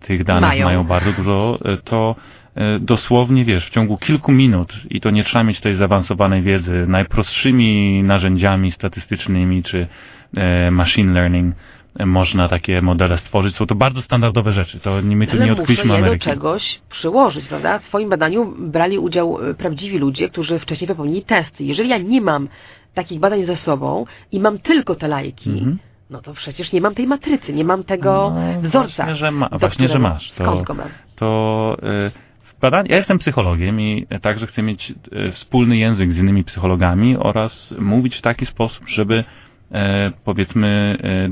[0.00, 0.64] tych danych Mają.
[0.64, 2.16] mają, bardzo dużo, e, to
[2.54, 6.84] e, dosłownie, wiesz, w ciągu kilku minut, i to nie trzeba mieć tej zaawansowanej wiedzy,
[6.88, 9.86] najprostszymi narzędziami statystycznymi czy
[10.36, 11.54] e, machine learning,
[11.98, 13.56] e, można takie modele stworzyć.
[13.56, 14.80] Są to bardzo standardowe rzeczy.
[14.80, 16.24] To nie, my tu Ale nie odkryliśmy je do Ameryki.
[16.24, 17.78] czegoś przyłożyć, prawda?
[17.78, 21.64] W swoim badaniu brali udział e, prawdziwi ludzie, którzy wcześniej wypełnili testy.
[21.64, 22.48] Jeżeli ja nie mam
[22.94, 25.78] takich badań ze sobą i mam tylko te lajki, Mhm.
[26.10, 29.04] no to przecież nie mam tej matrycy, nie mam tego No, wzorca.
[29.04, 30.32] Właśnie, że, ma, właśnie, że masz.
[30.32, 30.88] To, Skąd go mam?
[31.16, 31.76] to
[32.06, 32.10] y,
[32.88, 38.16] ja jestem psychologiem i także chcę mieć y, wspólny język z innymi psychologami oraz mówić
[38.16, 39.24] w taki sposób, żeby
[39.72, 41.28] e, powiedzmy e,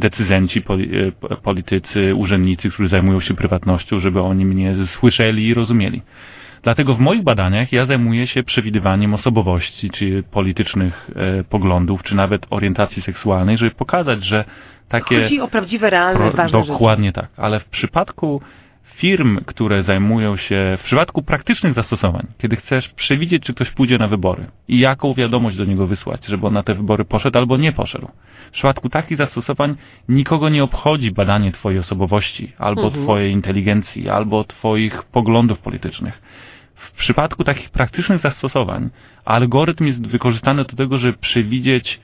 [1.12, 6.02] p- politycy, urzędnicy, którzy zajmują się prywatnością, żeby oni mnie słyszeli i rozumieli.
[6.62, 12.46] Dlatego w moich badaniach ja zajmuję się przewidywaniem osobowości, czy politycznych e, poglądów, czy nawet
[12.50, 14.44] orientacji seksualnej, żeby pokazać, że
[14.88, 15.22] takie...
[15.22, 16.72] Chodzi o prawdziwe, realne, Pro- ważne rzeczy.
[16.72, 18.40] Dokładnie tak, ale w przypadku
[18.98, 24.08] firm, które zajmują się, w przypadku praktycznych zastosowań, kiedy chcesz przewidzieć, czy ktoś pójdzie na
[24.08, 27.72] wybory i jaką wiadomość do niego wysłać, żeby on na te wybory poszedł albo nie
[27.72, 28.08] poszedł.
[28.48, 29.76] W przypadku takich zastosowań
[30.08, 33.02] nikogo nie obchodzi badanie twojej osobowości, albo Mhm.
[33.04, 36.22] twojej inteligencji, albo twoich poglądów politycznych.
[36.74, 38.90] W przypadku takich praktycznych zastosowań
[39.24, 42.00] algorytm jest wykorzystany do tego, żeby przewidzieć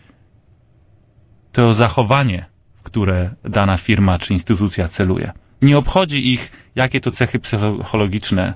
[1.53, 5.33] to zachowanie, w które dana firma czy instytucja celuje.
[5.63, 8.55] Nie obchodzi ich, jakie to cechy psychologiczne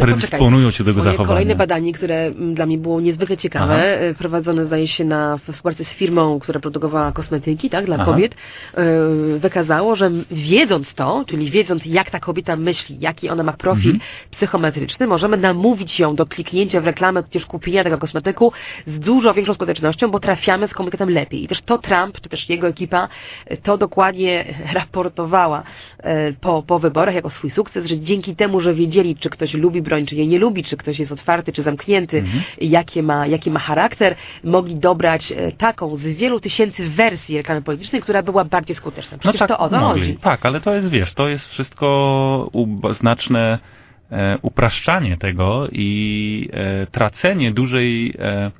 [0.00, 1.28] predysponują cię do tego Moje zachowania.
[1.28, 3.82] kolejne badanie, które mm, dla mnie było niezwykle ciekawe, Aha.
[3.84, 8.04] e, prowadzone zdaje się na współpracy z firmą, która produkowała kosmetyki, tak, dla Aha.
[8.04, 8.34] kobiet,
[8.74, 8.84] e,
[9.38, 14.00] wykazało, że wiedząc to, czyli wiedząc jak ta kobieta myśli, jaki ona ma profil Mhm.
[14.30, 18.52] psychometryczny, możemy namówić ją do kliknięcia w reklamę, tudzież kupienia tego kosmetyku
[18.86, 21.44] z dużo większą skutecznością, bo trafiamy z komunikatem lepiej.
[21.44, 23.08] I też to Trump, czy też jego ekipa,
[23.46, 25.62] e, to dokładnie raportowała
[26.40, 30.06] po, po wyborach jako swój sukces, że dzięki temu, że wiedzieli, czy ktoś lubi broń,
[30.06, 32.42] czy jej nie lubi, czy ktoś jest otwarty, czy zamknięty, Mhm.
[32.60, 38.02] jakie ma, jaki ma charakter, mogli dobrać e, taką z wielu tysięcy wersji reklamy politycznej,
[38.02, 39.18] która była bardziej skuteczna.
[39.18, 40.00] Przecież to o to mogli.
[40.02, 40.16] chodzi.
[40.16, 42.50] Tak, ale to jest, wiesz, to jest wszystko
[43.00, 43.58] znaczne
[44.10, 48.14] e, upraszczanie tego i e, tracenie dużej...
[48.18, 48.50] E,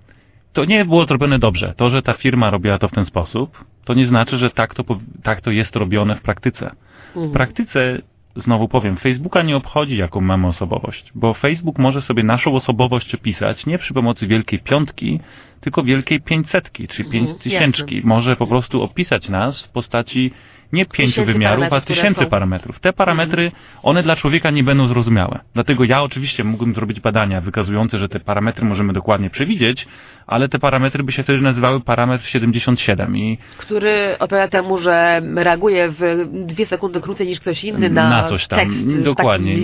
[0.53, 1.75] to nie było zrobione dobrze.
[1.77, 4.85] To, że ta firma robiła to w ten sposób, to nie znaczy, że tak to,
[5.23, 6.71] tak to jest robione w praktyce.
[7.13, 7.33] W Mhm.
[7.33, 7.99] praktyce,
[8.39, 13.67] znowu powiem, Facebooka nie obchodzi, jaką mamy osobowość, bo Facebook może sobie naszą osobowość opisać
[13.67, 15.21] nie przy pomocy wielkiej piątki,
[15.61, 18.01] tylko wielkiej pięćsetki, czy Mhm, pięćtysięczki.
[18.05, 20.33] Może po prostu opisać nas w postaci
[20.73, 22.81] nie pięciu wymiarów, a tysięcy parametrów.
[22.81, 25.41] Te parametry, one dla człowieka nie będą zrozumiałe.
[25.55, 29.89] Dlatego ja oczywiście mógłbym zrobić badania wykazujące, że te parametry możemy dokładnie przewidzieć,
[30.29, 35.89] ale te parametry by się wtedy nazywały parametr 77 i który odpowiada temu, że reaguje
[35.91, 38.59] w dwie sekundy krócej niż ktoś inny na, coś tam.
[38.59, 39.57] tekst dokładnie.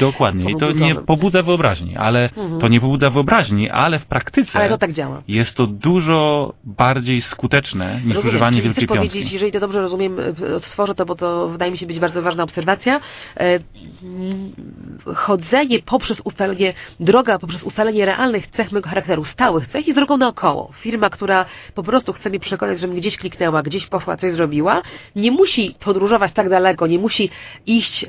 [0.00, 0.50] Dokładnie.
[0.50, 2.60] I to nie pobudza wyobraźni, ale Mhm.
[2.60, 5.22] to nie pobudza wyobraźni, ale w praktyce Ale to tak działa.
[5.28, 8.28] jest to dużo bardziej skuteczne niż Rozumiem.
[8.28, 9.08] używanie wielkiej chcesz piątki.
[9.08, 10.16] powiedzieć, jeżeli to dobrze rozumiem,
[10.56, 13.00] odtworzę to, bo to wydaje mi się być bardzo ważna obserwacja,
[13.40, 13.58] e,
[15.14, 20.72] chodzenie poprzez ustalenie, droga poprzez ustalenie realnych cech mego charakteru, stałych cech jest drogą naokoło.
[20.74, 24.82] Firma, która po prostu chce mnie przekonać, żebym gdzieś kliknęła, gdzieś poszła, coś zrobiła,
[25.16, 27.30] nie musi podróżować tak daleko, nie musi
[27.66, 28.08] iść e,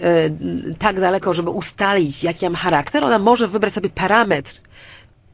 [0.80, 3.04] tak daleko, żeby ustalić, jaki ja mam charakter.
[3.04, 4.52] Ona może wybrać sobie parametr,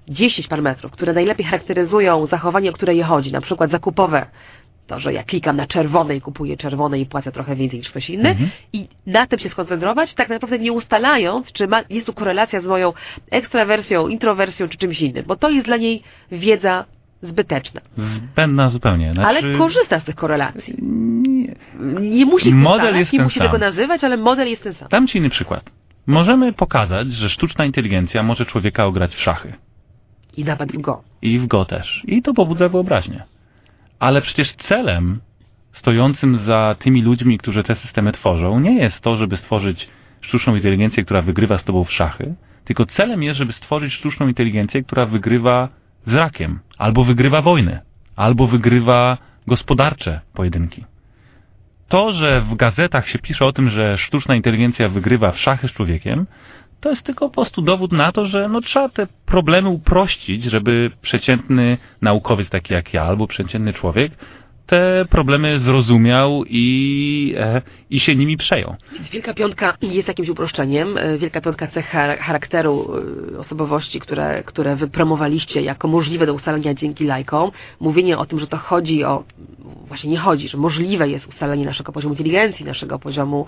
[0.08, 4.26] 10 parametrów, które najlepiej charakteryzują zachowanie, o które je chodzi, na przykład zakupowe.
[4.88, 8.10] To, że ja klikam na czerwone i kupuję czerwone i płacę trochę więcej niż ktoś
[8.10, 8.50] inny Mhm.
[8.74, 12.66] i na tym się skoncentrować, tak naprawdę nie ustalając, czy ma, jest tu korelacja z
[12.66, 12.94] moją
[13.32, 16.86] ekstrawersją, introwersją, czy czymś innym, bo to jest dla niej wiedza
[17.22, 17.82] zbyteczna.
[17.98, 19.14] Zbędna zupełnie.
[19.14, 20.76] Znaczy, Ale korzysta z tych korelacji.
[20.80, 21.56] Nie.
[22.02, 23.48] Nie musi Model jest nie ten musi sam.
[23.48, 24.88] tego nazywać, ale model jest ten sam.
[24.92, 25.64] Dam Ci inny przykład.
[26.08, 29.54] Możemy pokazać, że sztuczna inteligencja może człowieka ograć w szachy.
[30.38, 31.04] I nawet w go.
[31.22, 32.04] I w go też.
[32.08, 33.24] I to pobudza wyobraźnię.
[34.00, 35.20] Ale przecież celem
[35.72, 39.90] stojącym za tymi ludźmi, którzy te systemy tworzą, nie jest to, żeby stworzyć
[40.22, 44.84] sztuczną inteligencję, która wygrywa z tobą w szachy, tylko celem jest, żeby stworzyć sztuczną inteligencję,
[44.84, 45.70] która wygrywa
[46.06, 47.80] z rakiem, albo wygrywa wojny,
[48.16, 50.86] albo wygrywa gospodarcze pojedynki.
[51.88, 55.72] To, że w gazetach się pisze o tym, że sztuczna inteligencja wygrywa w szachy z
[55.72, 56.26] człowiekiem,
[56.80, 60.92] to jest tylko po prostu dowód na to, że no, trzeba te problemy uprościć, żeby
[61.02, 64.12] przeciętny naukowiec taki jak ja, albo przeciętny człowiek
[64.68, 68.76] te problemy zrozumiał i, e, i się nimi przejął.
[69.12, 70.98] Wielka Piątka jest jakimś uproszczeniem.
[70.98, 72.94] E, Wielka Piątka cech charakteru
[73.36, 77.52] e, osobowości, które, które wypromowaliście jako możliwe do ustalenia dzięki lajkom.
[77.80, 79.24] Mówienie o tym, że to chodzi o,
[79.88, 83.46] właśnie nie chodzi, że możliwe jest ustalenie naszego poziomu inteligencji, naszego poziomu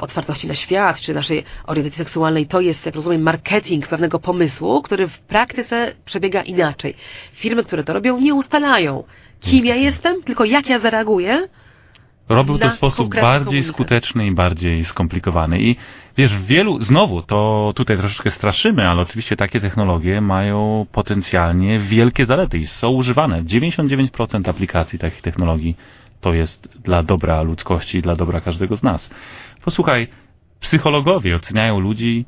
[0.00, 5.08] otwartości na świat, czy naszej orientacji seksualnej, to jest, jak rozumiem, marketing pewnego pomysłu, który
[5.08, 6.94] w praktyce przebiega inaczej.
[7.32, 9.04] Firmy, które to robią, nie ustalają
[9.40, 11.48] kim ja jestem, tylko jak ja zareaguję.
[12.28, 15.60] Robił to w sposób bardziej skuteczny i bardziej skomplikowany.
[15.60, 15.76] I
[16.16, 22.58] wiesz, wielu, znowu, to tutaj troszeczkę straszymy, ale oczywiście takie technologie mają potencjalnie wielkie zalety
[22.58, 23.42] i są używane.
[23.42, 25.76] 99% aplikacji takich technologii
[26.20, 29.10] to jest dla dobra ludzkości i dla dobra każdego z nas.
[29.64, 30.08] Posłuchaj,
[30.60, 32.24] psychologowie oceniają ludzi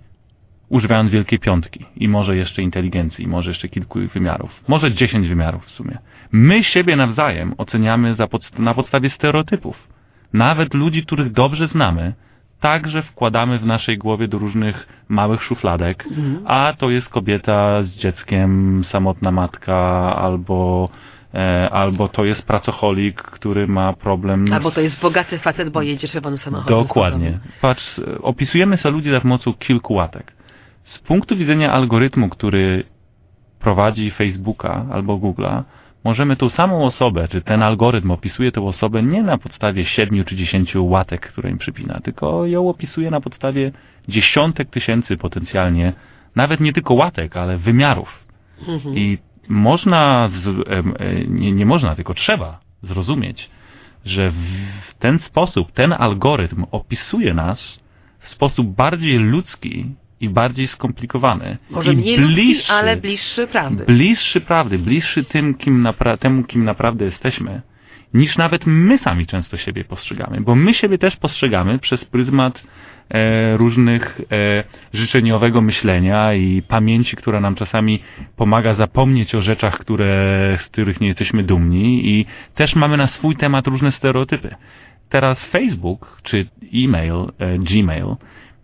[0.72, 5.70] używając wielkiej piątki i może jeszcze inteligencji, może jeszcze kilku wymiarów, może dziesięć wymiarów w
[5.70, 5.98] sumie.
[6.32, 9.88] My siebie nawzajem oceniamy podst na podstawie stereotypów.
[10.32, 12.14] Nawet ludzi, których dobrze znamy,
[12.60, 16.44] także wkładamy w naszej głowie do różnych małych szufladek, mhm.
[16.46, 19.76] a to jest kobieta z dzieckiem, samotna matka,
[20.16, 20.88] albo
[21.34, 24.44] e, albo to jest pracocholik, który ma problem...
[24.52, 26.78] Albo to jest bogaty facet, bo jedzie czerwonym samochodem.
[26.78, 27.38] Dokładnie.
[27.60, 30.41] Patrz, opisujemy sobie ludzi za pomocą kilku łatek.
[30.84, 32.84] Z punktu widzenia algorytmu, który
[33.58, 35.62] prowadzi Facebooka albo Google'a,
[36.04, 40.36] możemy tą samą osobę, czy ten algorytm opisuje tę osobę nie na podstawie 7 czy
[40.36, 43.72] 10 łatek, które im przypina, tylko ją opisuje na podstawie
[44.08, 45.92] dziesiątek tysięcy potencjalnie,
[46.36, 48.28] nawet nie tylko łatek, ale wymiarów.
[48.68, 48.98] Mhm.
[48.98, 49.18] I
[49.48, 50.66] można, z,
[51.28, 53.50] nie, nie można, tylko trzeba zrozumieć,
[54.04, 57.80] że w ten sposób ten algorytm opisuje nas
[58.18, 59.86] w sposób bardziej ludzki
[60.22, 61.58] i bardziej skomplikowany.
[61.70, 63.84] Może I mniej bliższy, ludzki, ale bliższy prawdy.
[63.84, 65.88] Bliższy prawdy, bliższy tym, kim
[66.20, 67.62] temu, kim naprawdę jesteśmy,
[68.14, 72.64] niż nawet my sami często siebie postrzegamy, bo my siebie też postrzegamy przez pryzmat
[73.10, 78.02] e, różnych e, życzeniowego myślenia i pamięci, która nam czasami
[78.36, 83.36] pomaga zapomnieć o rzeczach, które, z których nie jesteśmy dumni i też mamy na swój
[83.36, 84.54] temat różne stereotypy.
[85.08, 88.16] Teraz Facebook czy e-mail, e, Gmail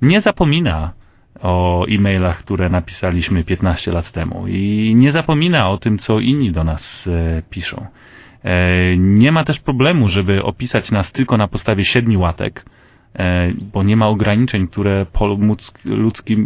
[0.03, 0.92] nie zapomina
[1.41, 6.64] o e-mailach, które napisaliśmy 15 lat temu i nie zapomina o tym, co inni do
[6.64, 7.87] nas e, piszą.
[8.45, 12.64] E, nie ma też problemu, żeby opisać nas tylko na podstawie siedmiu łatek,
[13.19, 15.07] e, bo nie ma ograniczeń, które
[15.85, 16.37] ludzki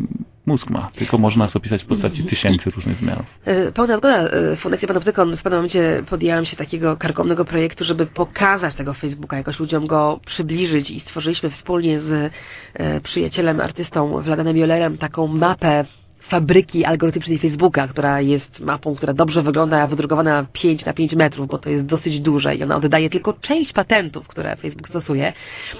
[0.46, 3.26] mózg ma, tylko można sobie opisać w postaci tysięcy różnych wymiarów.
[3.44, 4.18] E, pełna zgoda.
[4.18, 9.36] E, Fundacja Panoptykon w pewnym momencie podjęłam się takiego karkomnego projektu, żeby pokazać tego Facebooka,
[9.36, 12.32] jakoś ludziom go przybliżyć i stworzyliśmy wspólnie z
[12.74, 15.84] e, przyjacielem, artystą Vladanem Jolerem taką mapę
[16.28, 21.58] fabryki algorytmicznej Facebooka, która jest mapą, która dobrze wygląda, wydrukowana 5 na 5 metrów, bo
[21.58, 25.32] to jest dosyć duże i ona oddaje tylko część patentów, które Facebook stosuje,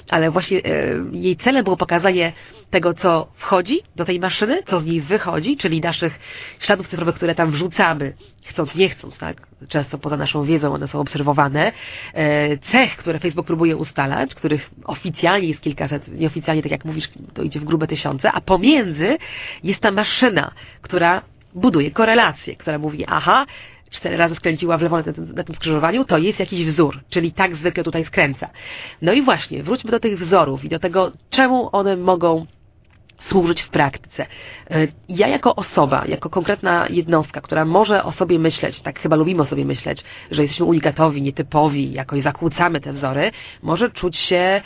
[0.09, 0.61] ale właśnie e,
[1.13, 2.33] jej celem było pokazanie
[2.71, 6.19] tego, co wchodzi do tej maszyny, co z niej wychodzi, czyli naszych
[6.61, 9.47] śladów cyfrowych, które tam wrzucamy, chcąc, nie chcąc, tak?
[9.69, 11.73] Często poza naszą wiedzą one są obserwowane.
[12.15, 17.43] E, cech, które Facebook próbuje ustalać, których oficjalnie jest kilkaset, nieoficjalnie, tak jak mówisz, to
[17.43, 19.19] idzie w grube tysiące, a pomiędzy
[19.65, 20.53] jest ta maszyna,
[20.83, 21.23] która
[21.55, 23.47] buduje korelację, która mówi, aha,
[23.91, 27.33] cztery razy skręciła w lewo na tym, na tym skrzyżowaniu, to jest jakiś wzór, czyli
[27.33, 28.51] tak zwykle tutaj skręca.
[29.03, 32.47] No i właśnie, wróćmy do tych wzorów i do tego, czemu one mogą
[33.23, 34.27] służyć w praktyce.
[34.71, 39.43] E, ja jako osoba, jako konkretna jednostka, która może o sobie myśleć, tak chyba lubimy
[39.43, 43.31] o sobie myśleć, że jesteśmy unikatowi, nietypowi, jakoś zakłócamy te wzory,
[43.63, 44.63] może czuć się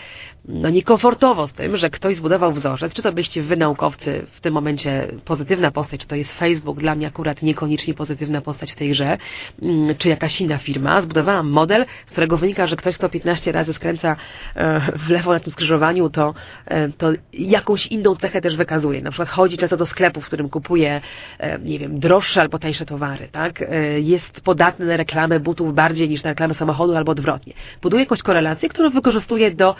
[0.48, 4.54] no, niekomfortowo z tym, że ktoś zbudował wzorzec, czy to byście wy naukowcy w tym
[4.54, 8.90] momencie pozytywna postać, czy to jest Facebook, dla mnie akurat niekoniecznie pozytywna postać w tej
[8.90, 9.18] grze,
[9.62, 13.74] mm, czy jakaś inna firma, zbudowała model, z którego wynika, że ktoś, kto 15 razy
[13.74, 14.16] skręca
[14.54, 16.34] e, w lewo na tym skrzyżowaniu, to,
[16.66, 19.02] e, to jakąś inną cechę też wykazuje.
[19.02, 21.00] Na przykład chodzi często do sklepu, w którym kupuje,
[21.38, 23.64] e, nie wiem, droższe albo tańsze towary, tak?
[23.98, 27.52] Jest podatny na reklamę butów bardziej niż na reklamę samochodu albo odwrotnie.
[27.82, 29.76] Buduje jakąś korelację, którą wykorzystuje do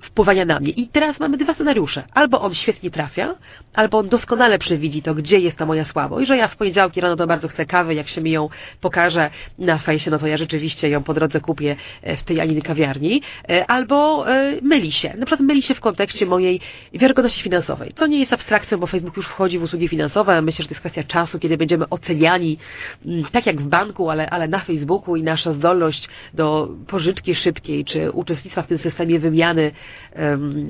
[0.00, 0.70] wpływania na mnie.
[0.70, 2.02] I teraz mamy dwa scenariusze.
[2.14, 3.34] Albo on świetnie trafia,
[3.74, 7.16] albo on doskonale przewidzi to, gdzie jest ta moja słabość, że ja w poniedziałki rano
[7.16, 8.48] to bardzo chcę kawy, jak się mi ją
[8.80, 12.62] pokaże na fejsie, no to ja rzeczywiście ją po drodze kupię e, w tej Aniny
[12.62, 15.08] kawiarni, e, albo e, myli się.
[15.08, 16.60] Na przykład myli się w kontekście mojej
[16.92, 17.92] wiarygodności finansowej.
[17.92, 20.42] To nie jest abstrakcją, bo Facebook już wchodzi w usługi finansowe.
[20.42, 22.58] Myślę, że to jest kwestia czasu, kiedy będziemy oceniani
[23.06, 27.84] mm, tak jak w banku, ale, ale na Facebooku i nasza zdolność do pożyczki szybkiej,
[27.84, 29.72] czy uczestnictwa w tym systemie wymiany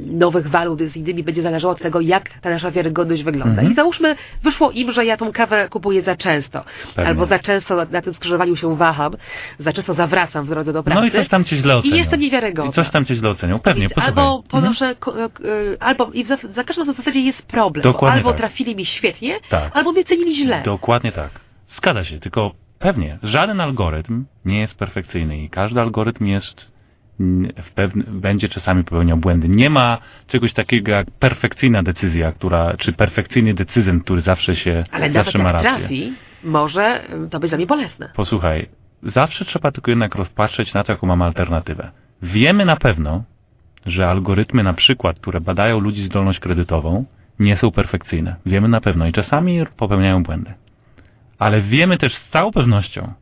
[0.07, 3.51] nowych walut z innymi będzie zależało od tego, jak ta nasza wiarygodność wygląda.
[3.51, 3.73] Mhm.
[3.73, 7.09] I załóżmy, wyszło im, że ja tą kawę kupuję za często, Pewnie.
[7.09, 9.13] albo za często na tym skrzyżowaniu się waham,
[9.59, 11.01] za często zawracam w drodze do pracy.
[11.01, 11.95] No i coś tam cię źle ocenią.
[11.95, 12.71] I jestem niewiarygodna.
[12.71, 14.43] I coś tam cię źle ocenią, pewnie, I, Albo mhm.
[14.49, 15.31] ponoszę, mhm.
[15.81, 17.83] albo i za, za każdym razem w zasadzie jest problem.
[17.83, 18.39] Dokładnie albo tak.
[18.39, 19.77] trafili mi świetnie, tak.
[19.77, 20.63] albo mnie cenili źle.
[20.65, 21.31] Dokładnie tak.
[21.69, 26.78] Zgadza się, tylko pewnie, żaden algorytm nie jest perfekcyjny i każdy algorytm jest
[27.75, 29.49] pewne, będzie czasami popełniał błędy.
[29.49, 35.13] Nie ma czegoś takiego jak perfekcyjna decyzja, która, czy perfekcyjny decyzent, który zawsze się, Ale
[35.13, 35.79] zawsze ma rację.
[35.79, 36.13] trafi,
[36.45, 38.11] może to być dla mnie bolesne.
[38.17, 38.69] Posłuchaj,
[39.03, 41.91] zawsze trzeba tylko jednak rozpatrzeć na to, jaką mamy alternatywę.
[42.23, 43.25] Wiemy na pewno,
[43.87, 47.05] że algorytmy na przykład, które badają ludzi zdolność kredytową,
[47.39, 48.37] nie są perfekcyjne.
[48.47, 50.55] Wiemy na pewno i czasami popełniają błędy.
[51.39, 53.13] Ale wiemy też z całą pewnością,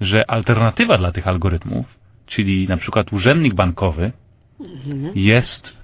[0.00, 1.99] że alternatywa dla tych algorytmów,
[2.30, 4.12] czyli na przykład urzędnik bankowy,
[4.60, 5.12] mhm.
[5.14, 5.80] jest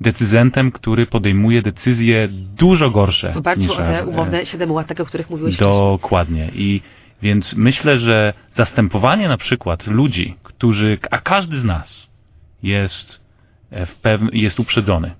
[0.00, 3.32] decyzentem, który podejmuje decyzje dużo gorsze.
[3.32, 6.44] W oparciu o te umowne 7 łatek, o których mówiłeś Dokładnie.
[6.44, 6.76] Wcześniej.
[6.76, 6.82] I
[7.22, 12.10] więc myślę, że zastępowanie na przykład ludzi, którzy, a każdy z nas
[12.62, 13.20] jest,
[13.70, 15.10] e, w pewn, jest uprzedzony.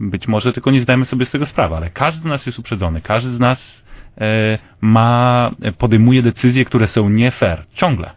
[0.00, 3.00] Być może tylko nie zdajemy sobie z tego sprawy, ale każdy z nas jest uprzedzony.
[3.00, 3.84] Każdy z nas
[4.20, 7.66] e, ma, podejmuje decyzje, które są nie fair.
[7.74, 8.10] Ciągle.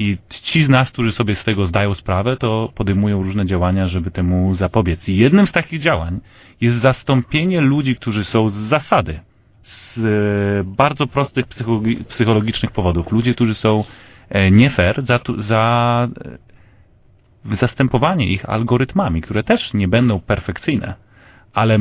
[0.00, 4.10] I ci z nas, którzy sobie z tego zdają sprawę, to podejmują różne działania, żeby
[4.10, 5.08] temu zapobiec.
[5.08, 6.20] I jednym z takich działań
[6.60, 9.20] jest zastąpienie ludzi, którzy są z zasady,
[9.62, 11.46] z e, bardzo prostych
[12.08, 13.12] psychologicznych powodów.
[13.12, 13.84] Ludzie, którzy są
[14.28, 16.08] e, nie fair, za, za
[17.52, 20.94] e, zastępowanie ich algorytmami, które też nie będą perfekcyjne,
[21.54, 21.78] ale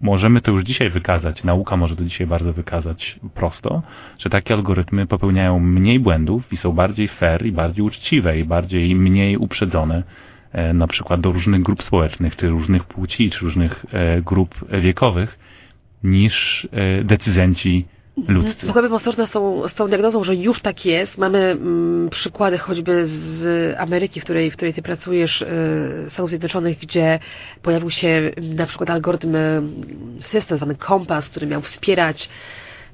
[0.00, 3.82] możemy to już dzisiaj wykazać, nauka może to dzisiaj bardzo wykazać prosto,
[4.18, 8.94] że takie algorytmy popełniają mniej błędów i są bardziej fair i bardziej uczciwe i bardziej
[8.94, 10.02] mniej uprzedzone
[10.52, 15.38] e, na przykład do różnych grup społecznych, czy różnych płci, czy różnych e, grup wiekowych
[16.04, 17.86] niż e, decyzenci
[18.28, 18.66] ludzcy.
[18.66, 21.18] Głębie ostrożne są z tą diagnozą, że już tak jest.
[21.18, 25.46] Mamy mm, przykłady choćby z Ameryki, w której, w której ty pracujesz, y,
[26.10, 27.18] Stanów Zjednoczonych, gdzie
[27.62, 29.62] pojawił się na przykład algorytm y,
[30.30, 32.28] system zwany Kompas, który miał wspierać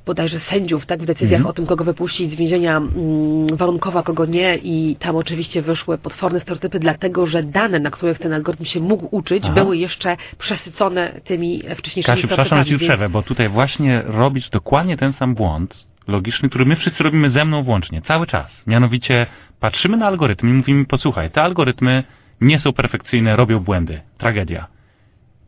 [0.07, 1.51] bodajże sędziów, tak, w decyzjach mm -hmm.
[1.51, 5.99] o tym, kogo wypuścić z więzienia mm, warunkowo, a kogo nie i tam oczywiście wyszły
[5.99, 9.55] potworne stereotypy, dlatego, że dane, na których ten algorytm się mógł uczyć, Aha.
[9.55, 14.97] były jeszcze przesycone tymi wcześniejszymi Kasiu, przepraszam, że ci przerwę, bo tutaj właśnie robisz dokładnie
[14.97, 18.65] ten sam błąd logiczny, który my wszyscy robimy ze mną włącznie, cały czas.
[18.67, 19.27] Mianowicie
[19.61, 22.05] patrzymy na algorytmy i mówimy, posłuchaj, te algorytmy
[22.41, 24.01] nie są perfekcyjne, robią błędy.
[24.19, 24.67] Tragedia.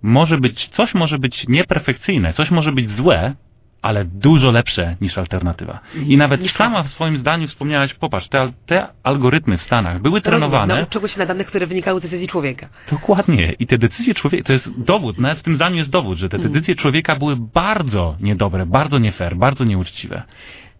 [0.02, 3.34] Może być, coś może być nieperfekcyjne, coś może być złe,
[3.82, 5.80] ale dużo lepsze niż alternatywa.
[6.06, 10.20] I nawet niż sama w swoim zdaniu wspomniałaś, popatrz, te, te algorytmy w Stanach były
[10.20, 10.74] trenowane...
[10.74, 12.68] Nauczyły się na danych, które wynikały z decyzji człowieka.
[12.90, 13.52] Dokładnie.
[13.58, 16.36] I te decyzje człowieka, to jest dowód, nawet w tym zdaniu jest dowód, że te
[16.36, 16.52] mm.
[16.52, 20.22] decyzje człowieka były bardzo niedobre, bardzo nie fair, bardzo nieuczciwe.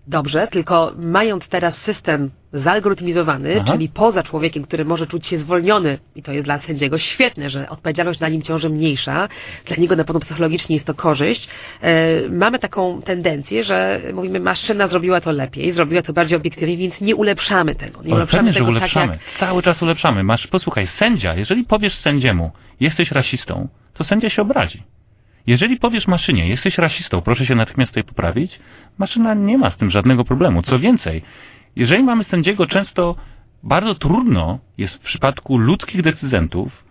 [0.09, 3.72] Dobrze, tylko mając teraz system zalgorytmizowany, Aha.
[3.72, 7.68] czyli poza człowiekiem, który może czuć się zwolniony, i to jest dla sędziego świetne, że
[7.68, 9.28] odpowiedzialność na nim ciąży mniejsza,
[9.64, 11.48] dla niego na pewno psychologicznie jest to korzyść,
[11.80, 17.00] e, mamy taką tendencję, że mówimy, maszyna zrobiła to lepiej, zrobiła to bardziej obiektywnie, więc
[17.00, 18.02] nie ulepszamy tego.
[18.02, 19.12] Nie ulepszamy pewnie, tego że ulepszamy.
[19.12, 19.38] Tak jak...
[19.38, 20.24] Cały czas ulepszamy.
[20.24, 22.50] Masz, posłuchaj, sędzia, jeżeli powiesz sędziemu,
[22.80, 24.82] jesteś rasistą, to sędzia się obrazi.
[25.46, 28.59] Jeżeli powiesz maszynie, jesteś rasistą, proszę się natychmiast tutaj poprawić,
[28.99, 30.62] maszyna nie ma z tym żadnego problemu.
[30.62, 31.22] Co więcej,
[31.76, 33.16] jeżeli mamy sędziego, często
[33.62, 36.86] bardzo trudno jest w przypadku ludzkich decydentów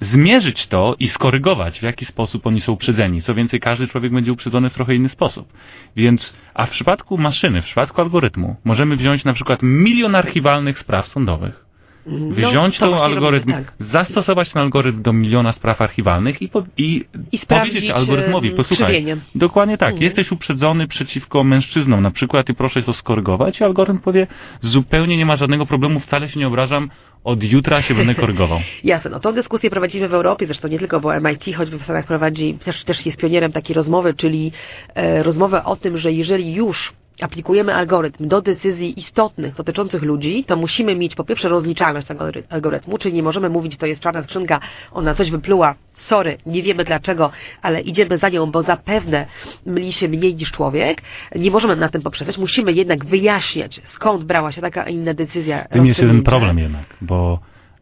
[0.00, 3.22] zmierzyć to i skorygować, w jaki sposób oni są uprzedzeni.
[3.22, 5.52] Co więcej, każdy człowiek będzie uprzedzony w trochę inny sposób.
[5.96, 11.08] Więc, a w przypadku maszyny, w przypadku algorytmu, możemy wziąć na przykład milion archiwalnych spraw
[11.08, 11.69] sądowych.
[12.06, 13.72] Wziąć no, ten algorytm, tak.
[13.80, 19.78] zastosować ten algorytm do miliona spraw archiwalnych i, po, i, I powiedzieć algorytmowi, posłuchaj, dokładnie
[19.78, 20.04] tak, mhm.
[20.04, 24.26] jesteś uprzedzony przeciwko mężczyznom na przykład i proszę to skorygować i algorytm powie,
[24.60, 26.90] zupełnie nie ma żadnego problemu, wcale się nie obrażam,
[27.24, 28.60] od jutra się będę korygował.
[28.84, 32.06] Jasne, no tą dyskusję prowadzimy w Europie, zresztą nie tylko, bo MIT choćby w Stanach
[32.06, 34.52] prowadzi, też, też jest pionierem takiej rozmowy, czyli
[34.94, 36.92] e, rozmowę o tym, że jeżeli już
[37.22, 42.98] aplikujemy algorytm do decyzji istotnych dotyczących ludzi, to musimy mieć po pierwsze rozliczalność tego algorytmu,
[42.98, 44.60] czyli nie możemy mówić, to jest czarna skrzynka,
[44.92, 47.30] ona coś wypluła, sorry, nie wiemy dlaczego,
[47.62, 49.26] ale idziemy za nią, bo zapewne
[49.66, 51.02] myli się mniej niż człowiek.
[51.34, 55.64] Nie możemy na tym poprzestać, musimy jednak wyjaśniać, skąd brała się taka, a inna decyzja.
[55.64, 57.38] Tym jest jeden problem jednak, bo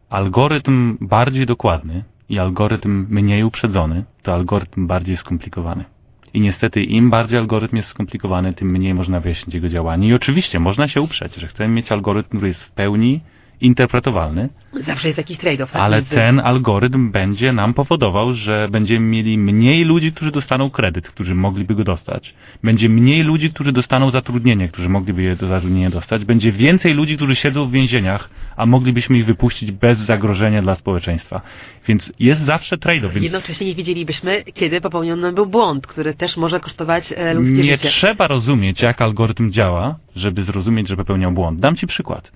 [0.09, 5.85] algorytm bardziej dokładny i algorytm mniej uprzedzony, to algorytm bardziej skomplikowany.
[6.33, 10.07] I niestety im bardziej algorytm jest skomplikowany, tym mniej można wyjaśnić jego działanie.
[10.07, 13.21] I oczywiście można się uprzeć, że chcemy mieć algorytm, który jest w pełni
[13.61, 14.49] interpretowalny.
[14.85, 15.71] Zawsze jest jakiś trade-off.
[15.71, 15.81] Tak?
[15.81, 21.35] Ale ten algorytm będzie nam powodował, że będziemy mieli mniej ludzi, którzy dostaną kredyt, którzy
[21.35, 22.33] mogliby go dostać.
[22.63, 26.25] Będzie mniej ludzi, którzy dostaną zatrudnienie, którzy mogliby je do zatrudnienia dostać.
[26.25, 31.41] Będzie więcej ludzi, którzy siedzą w więzieniach, a moglibyśmy ich wypuścić bez zagrożenia dla społeczeństwa.
[31.87, 33.11] Więc jest zawsze trade-off.
[33.13, 37.63] Więc Jednocześnie nie wiedzielibyśmy, kiedy popełniony był błąd, który też może kosztować e, ludzkie nie
[37.63, 37.89] życie.
[37.89, 41.59] trzeba rozumieć, jak algorytm działa, żeby zrozumieć, że popełniał błąd.
[41.59, 42.31] Dam Ci przykład.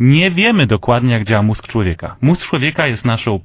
[0.00, 2.16] Nie wiemy dokładnie, jak działa mózg człowieka.
[2.20, 3.40] Mózg człowieka jest naszą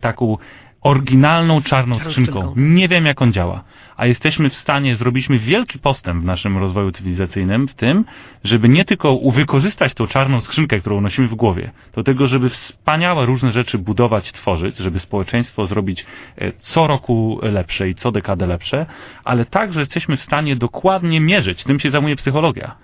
[0.00, 0.36] taką
[0.80, 2.32] oryginalną czarną skrzynką.
[2.32, 2.54] skrzynką.
[2.56, 3.64] Nie wiem, jak on działa.
[3.96, 8.04] A jesteśmy w stanie, zrobiliśmy wielki postęp w naszym rozwoju cywilizacyjnym w tym,
[8.44, 13.26] żeby nie tylko wykorzystać tą czarną skrzynkę, którą nosimy w głowie, do tego, żeby wspaniałe
[13.26, 16.06] różne rzeczy budować, tworzyć, żeby społeczeństwo zrobić
[16.38, 18.86] e, co roku lepsze i co dekadę lepsze,
[19.24, 22.74] ale także jesteśmy w stanie dokładnie mierzyć, tym się zajmuje psychologia,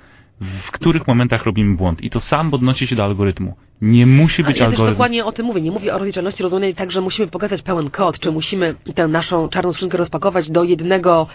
[0.40, 2.00] w których momentach robimy błąd.
[2.00, 3.56] I to sam odnosi się do algorytmu.
[3.82, 4.92] Nie musi być ja algorytm.
[4.92, 5.60] dokładnie o tym mówię.
[5.62, 9.48] Nie mówię o rozliczalności rozumianej tak, że musimy pokazać pełen kod, czy musimy tę naszą
[9.48, 11.26] czarną skrzynkę rozpakować do jednego,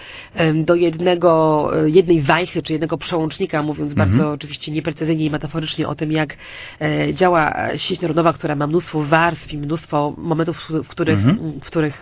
[0.53, 4.09] do jednego, e, jednej wajchy, czy jednego przełącznika, mówiąc Mhm.
[4.09, 6.37] bardzo oczywiście nieprecyzyjnie i metaforycznie o tym, jak
[6.81, 11.59] e, działa sieć neuronowa, która ma mnóstwo warstw i mnóstwo momentów, w których, Mhm.
[11.59, 12.01] w których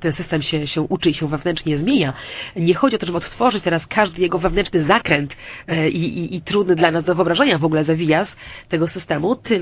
[0.00, 2.12] ten system się, się uczy i się wewnętrznie zmienia.
[2.56, 5.36] Nie chodzi o to, żeby odtworzyć teraz każdy jego wewnętrzny zakręt
[5.68, 8.36] e, i, i, i trudny dla nas do wyobrażenia w ogóle zawijas
[8.68, 9.61] tego systemu, tylko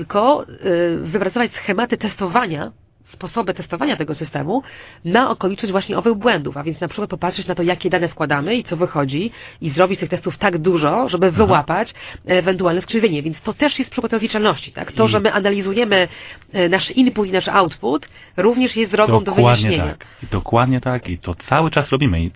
[0.65, 2.71] y, wypracować schematy testowania,
[3.05, 4.63] sposoby testowania tego systemu
[5.05, 8.55] na okoliczność właśnie owych błędów, a więc na przykład popatrzeć na to, jakie dane wkładamy
[8.55, 9.31] i co wychodzi
[9.61, 11.93] i zrobić tych testów tak dużo, żeby wyłapać
[12.25, 14.91] ewentualne skrzywienie, więc to też jest przykład rozliczalności, tak?
[14.91, 16.07] To, I- że my analizujemy
[16.53, 19.91] e, nasz input i nasz output, również jest drogą do Dokładnie wyjaśnienia.
[19.91, 20.05] tak.
[20.23, 21.09] I dokładnie tak.
[21.09, 22.21] I to cały czas robimy.
[22.23, 22.31] I e,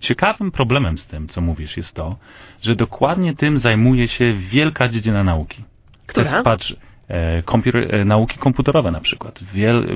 [0.00, 2.16] ciekawym problemem z tym, co mówisz, jest to,
[2.62, 5.64] że dokładnie tym zajmuje się wielka dziedzina nauki.
[6.06, 6.30] Która?
[6.32, 6.76] jest, patrz,
[7.08, 9.44] e, kompiuter, e, nauki komputerowe na przykład.
[9.54, 9.86] Wiel,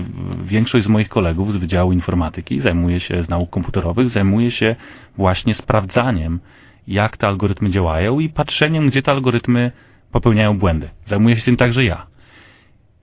[0.44, 4.76] większość z moich kolegów z Wydziału Informatyki zajmuje się, z nauk komputerowych, zajmuje się
[5.16, 6.40] właśnie sprawdzaniem,
[6.86, 9.72] jak te algorytmy działają i patrzeniem, gdzie te algorytmy
[10.12, 10.90] popełniają błędy.
[11.06, 12.06] Zajmuję się tym także ja.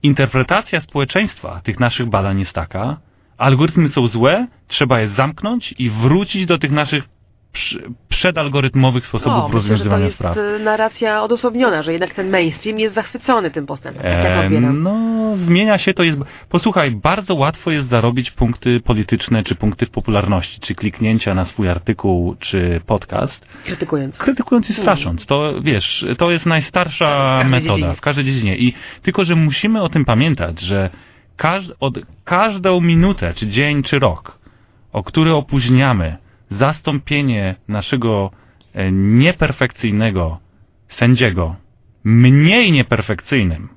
[0.02, 3.00] Interpretacja społeczeństwa tych naszych badań jest taka,
[3.38, 7.17] algorytmy są złe, trzeba je zamknąć i wrócić do tych naszych
[8.08, 10.36] przedalgorytmowych sposobów O, myślę, że to rozwiązywania jest spraw.
[10.38, 14.82] e, narracja odosobniona, że jednak ten mainstream jest zachwycony tym postępem, tak jak odbieram.
[14.82, 16.18] No, zmienia się to jest.
[16.48, 21.68] Posłuchaj, bardzo łatwo jest zarobić punkty polityczne, czy punkty w popularności, czy kliknięcia na swój
[21.68, 24.18] artykuł, czy podcast, Krytykując.
[24.18, 25.26] krytykując i strasząc.
[25.26, 27.94] To wiesz, to jest najstarsza W metoda dziedzinie.
[27.94, 28.56] w każdej dziedzinie.
[28.56, 30.90] I tylko, że musimy o tym pamiętać, że
[31.36, 31.94] każ, od
[32.24, 34.38] każdą minutę, czy dzień, czy rok,
[34.92, 36.16] o który opóźniamy
[36.50, 38.30] zastąpienie naszego
[38.74, 40.38] e, nieperfekcyjnego
[40.88, 41.56] sędziego
[42.04, 43.68] mniej nieperfekcyjnym,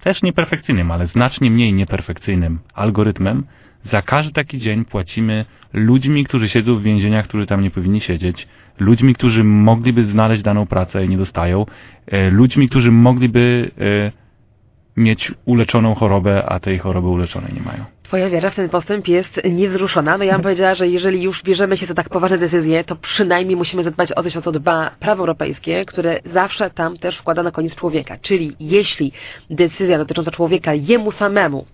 [0.00, 3.44] też nieperfekcyjnym, ale znacznie mniej nieperfekcyjnym algorytmem,
[3.84, 8.48] za każdy taki dzień płacimy ludźmi, którzy siedzą w więzieniach, którzy tam nie powinni siedzieć,
[8.78, 11.66] ludźmi, którzy mogliby znaleźć daną pracę i nie dostają,
[12.06, 14.12] e, ludźmi, którzy mogliby e,
[14.96, 17.84] mieć uleczoną chorobę, a tej choroby uleczonej nie mają.
[18.06, 20.18] Twoja wiara w ten postęp jest niewzruszona.
[20.18, 23.56] No ja bym powiedziała, że jeżeli już bierzemy się za tak poważne decyzje, to przynajmniej
[23.56, 27.50] musimy zadbać o coś, o co dba prawo europejskie, które zawsze tam też wkłada na
[27.50, 28.16] koniec człowieka.
[28.22, 29.12] Czyli jeśli
[29.50, 31.66] decyzja dotycząca człowieka jemu samemu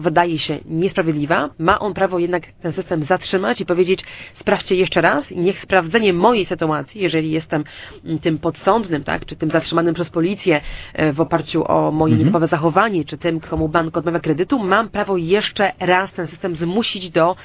[0.00, 5.32] wydaje się niesprawiedliwa, ma on prawo jednak ten system zatrzymać i powiedzieć sprawdźcie jeszcze raz
[5.32, 7.64] i niech sprawdzenie mojej sytuacji, jeżeli jestem
[8.04, 10.60] mm, tym podsądnym, tak, czy tym zatrzymanym przez policję
[10.94, 12.18] e, w oparciu o moje Mhm.
[12.18, 17.10] nietypowe zachowanie, czy tym, komu bank odmawia kredytu, mam prawo jeszcze raz ten system zmusić
[17.10, 17.36] do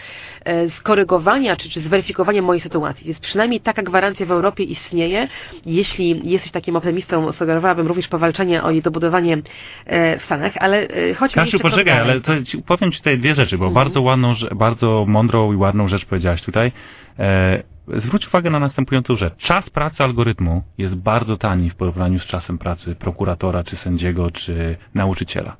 [0.45, 3.06] e, skorygowania, czy, czy zweryfikowania mojej sytuacji.
[3.06, 5.28] Więc przynajmniej taka gwarancja w Europie istnieje.
[5.66, 9.38] Jeśli jesteś takim optymistą, sugerowałabym również powalczenie o jej dobudowanie
[9.86, 13.36] e, w Stanach, ale chodźmy Kasiu, jeszcze poczekaj, ale to ci, powiem Ci tutaj dwie
[13.36, 13.74] rzeczy, bo Mhm.
[13.74, 16.72] bardzo ładną, bardzo mądrą i ładną rzecz powiedziałaś tutaj.
[17.20, 19.36] E, zwróć uwagę na następującą rzecz.
[19.38, 24.78] Czas pracy algorytmu jest bardzo tani w porównaniu z czasem pracy prokuratora, czy sędziego, czy
[24.93, 25.56] nauczyciela.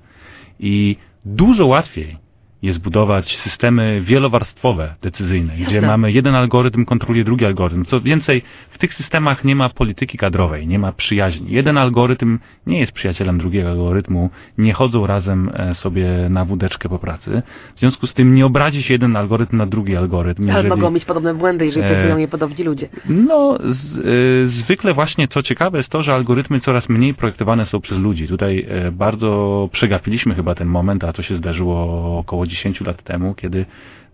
[0.60, 2.18] I dużo łatwiej
[2.66, 5.88] jest budować systemy wielowarstwowe, decyzyjne, gdzie Jasne.
[5.88, 7.86] mamy jeden algorytm kontroluje drugi algorytm.
[7.86, 11.52] Co więcej, w tych systemach nie ma polityki kadrowej, nie ma przyjaźni.
[11.52, 17.00] Jeden algorytm nie jest przyjacielem drugiego algorytmu, nie chodzą razem e, sobie na wódeczkę po
[17.00, 17.42] pracy.
[17.76, 20.44] W związku z tym nie obrazi się jeden algorytm na drugi algorytm.
[20.44, 22.90] Ale jeżeli- mogą mieć podobne błędy, jeżeli E, próbują je podobni ludzie.
[23.10, 27.82] no, z, y, zwykle właśnie co ciekawe jest to, że algorytmy coraz mniej projektowane są
[27.82, 28.28] przez ludzi.
[28.28, 31.76] Tutaj e, bardzo przegapiliśmy chyba ten moment, a to się zdarzyło
[32.20, 33.66] około 10 lat temu, kiedy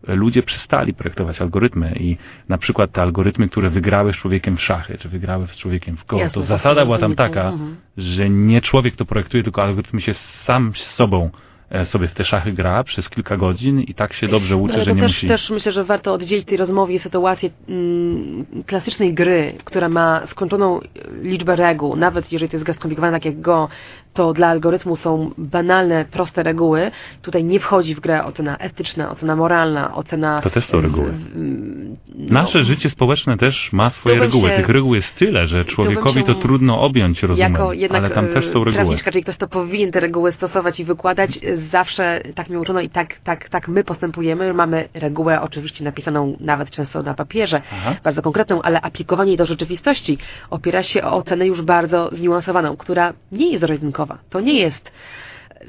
[0.08, 2.18] ludzie przestali projektować algorytmy i
[2.50, 6.06] na przykład te algorytmy, które wygrały z człowiekiem w szachy, czy wygrały z człowiekiem w
[6.06, 7.76] go, Jasne, to zasada była tam taka, Mhm.
[7.98, 10.14] że nie człowiek to projektuje, tylko algorytm się
[10.46, 11.30] sam z sobą
[11.70, 14.84] e, sobie w te szachy gra przez kilka godzin i tak się dobrze uczy, No,
[14.84, 15.28] że nie też, musi...
[15.28, 20.80] też myślę, że warto oddzielić tej rozmowie sytuację mm, klasycznej gry, która ma skończoną
[21.22, 23.70] liczbę reguł, nawet jeżeli to jest gra skomplikowana tak jak Go,
[24.14, 26.92] to dla algorytmu są banalne, proste reguły.
[27.22, 30.42] Tutaj nie wchodzi w grę ocena etyczna, ocena moralna, ocena...
[30.42, 31.14] To też są reguły.
[32.16, 34.50] No, Nasze życie społeczne też ma swoje reguły.
[34.50, 38.28] się- Tych reguł jest tyle, że człowiekowi to trudno objąć rozumem, Jako jednak ale tam
[38.28, 38.74] też są e, reguły.
[38.74, 42.82] prawniczka, czyli ktoś, kto powinien te reguły stosować i wykładać, e, zawsze tak mnie uczono
[42.82, 44.54] i tak, tak, tak my postępujemy.
[44.54, 47.96] Mamy regułę oczywiście napisaną nawet często na papierze, Aha.
[48.04, 50.18] bardzo konkretną, ale aplikowanie jej do rzeczywistości
[50.50, 53.64] opiera się o ocenę już bardzo zniuansowaną, która nie jest
[54.30, 54.92] To nie jest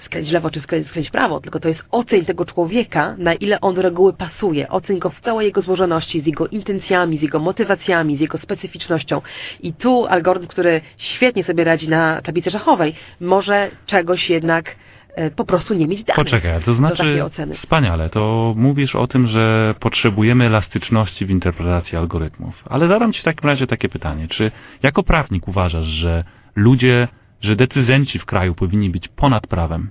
[0.01, 3.83] skręć lewo czy skręć, prawo, tylko to jest oceń tego człowieka, na ile on do
[3.83, 4.69] reguły pasuje.
[4.69, 9.21] Oceń go w całej jego złożoności, z jego intencjami, z jego motywacjami, z jego specyficznością.
[9.61, 14.77] I tu algorytm, który świetnie sobie radzi na tablicy szachowej, może czegoś jednak
[15.15, 16.25] e, po prostu nie mieć danych.
[16.25, 17.25] Poczekaj, to znaczy
[17.55, 22.65] wspaniale, to mówisz o tym, że potrzebujemy elastyczności w interpretacji algorytmów.
[22.71, 24.51] Ale zadam Ci w takim razie takie pytanie, czy
[24.83, 26.25] jako prawnik uważasz, że
[26.57, 27.09] ludzie,
[27.43, 29.91] że decyzenci w kraju powinni być ponad prawem?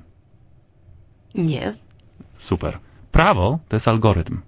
[1.35, 1.73] Nie.
[2.37, 2.77] Super.
[3.11, 4.41] Prawo to jest algorytm.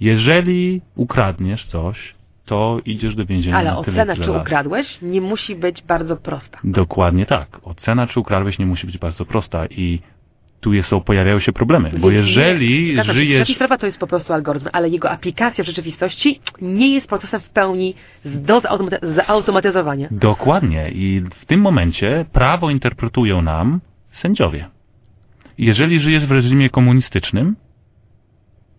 [0.00, 4.42] Jeżeli ukradniesz coś, to idziesz do więzienia Ale ocena, tyle czy lat.
[4.42, 6.58] ukradłeś, nie musi być bardzo prosta.
[6.64, 7.60] Dokładnie tak.
[7.62, 10.00] Ocena, czy ukradłeś, nie musi być bardzo prosta i
[10.60, 13.42] tu jest, są, pojawiają się problemy, bo jeżeli nie, żyjesz...
[13.44, 17.40] Przepis prawa to jest po prostu algorytm, ale jego aplikacja w rzeczywistości nie jest procesem
[17.40, 17.94] w pełni
[18.24, 18.62] do
[19.02, 20.08] zautomatyzowania.
[20.10, 20.90] Dokładnie.
[20.90, 23.80] I w tym momencie prawo interpretują nam
[24.10, 24.68] sędziowie.
[25.58, 27.56] Jeżeli żyjesz w reżimie komunistycznym,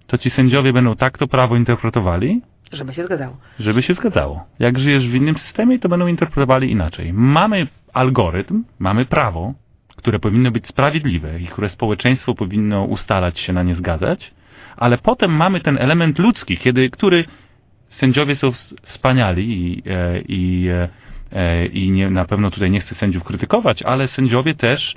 [0.07, 3.37] to ci sędziowie będą tak to prawo interpretowali, Żeby się zgadzało.
[3.59, 4.43] żeby się zgadzało.
[4.59, 7.13] Jak żyjesz w innym systemie, to będą interpretowali inaczej.
[7.13, 9.53] Mamy algorytm, mamy prawo,
[10.01, 14.33] które powinno być sprawiedliwe i które społeczeństwo powinno ustalać się na nie zgadzać,
[14.77, 17.25] ale potem mamy ten element ludzki, kiedy, który
[17.89, 20.89] sędziowie są ws- wspaniali i, e, i, e,
[21.31, 24.95] e, i nie, na pewno tutaj nie chcę sędziów krytykować, ale sędziowie też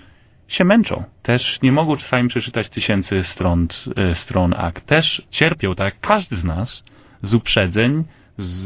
[0.49, 1.05] się męczą.
[1.23, 3.69] Też nie mogą czasami przeczytać tysięcy stron,
[4.15, 4.87] stron akt.
[4.87, 6.85] Też cierpią, tak jak każdy z nas,
[7.23, 8.05] z uprzedzeń,
[8.39, 8.63] z,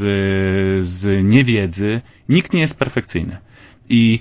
[0.88, 2.00] z niewiedzy.
[2.28, 3.36] Nikt nie jest perfekcyjny.
[3.88, 4.20] I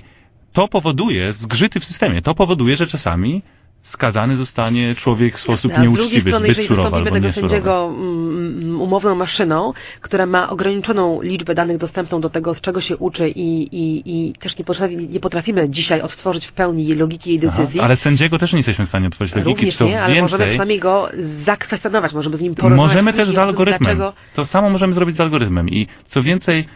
[0.52, 2.22] to powoduje zgrzyty w systemie.
[2.22, 3.42] To powoduje, że czasami
[3.82, 9.14] skazany zostanie człowiek w sposób drugiej nieuczciwy, strony, zbyt surowy albo tego sędziego mm, umowną
[9.14, 14.02] maszyną, która ma ograniczoną liczbę danych dostępną do tego, z czego się uczy i, i,
[14.06, 17.80] i też nie, potrafi, nie potrafimy dzisiaj odtworzyć w pełni jej logiki jej Aha, decyzji,
[17.80, 20.80] ale sędziego też nie jesteśmy w stanie otworzyć logiki, również nie, ale więcej, możemy przynajmniej
[20.80, 21.08] go
[21.44, 22.88] zakwestionować, możemy z nim porozmawiać.
[22.88, 23.96] Możemy też z algorytmem.
[23.96, 25.68] Dlaczego To samo możemy zrobić z algorytmem.
[25.68, 26.68] I co więcej,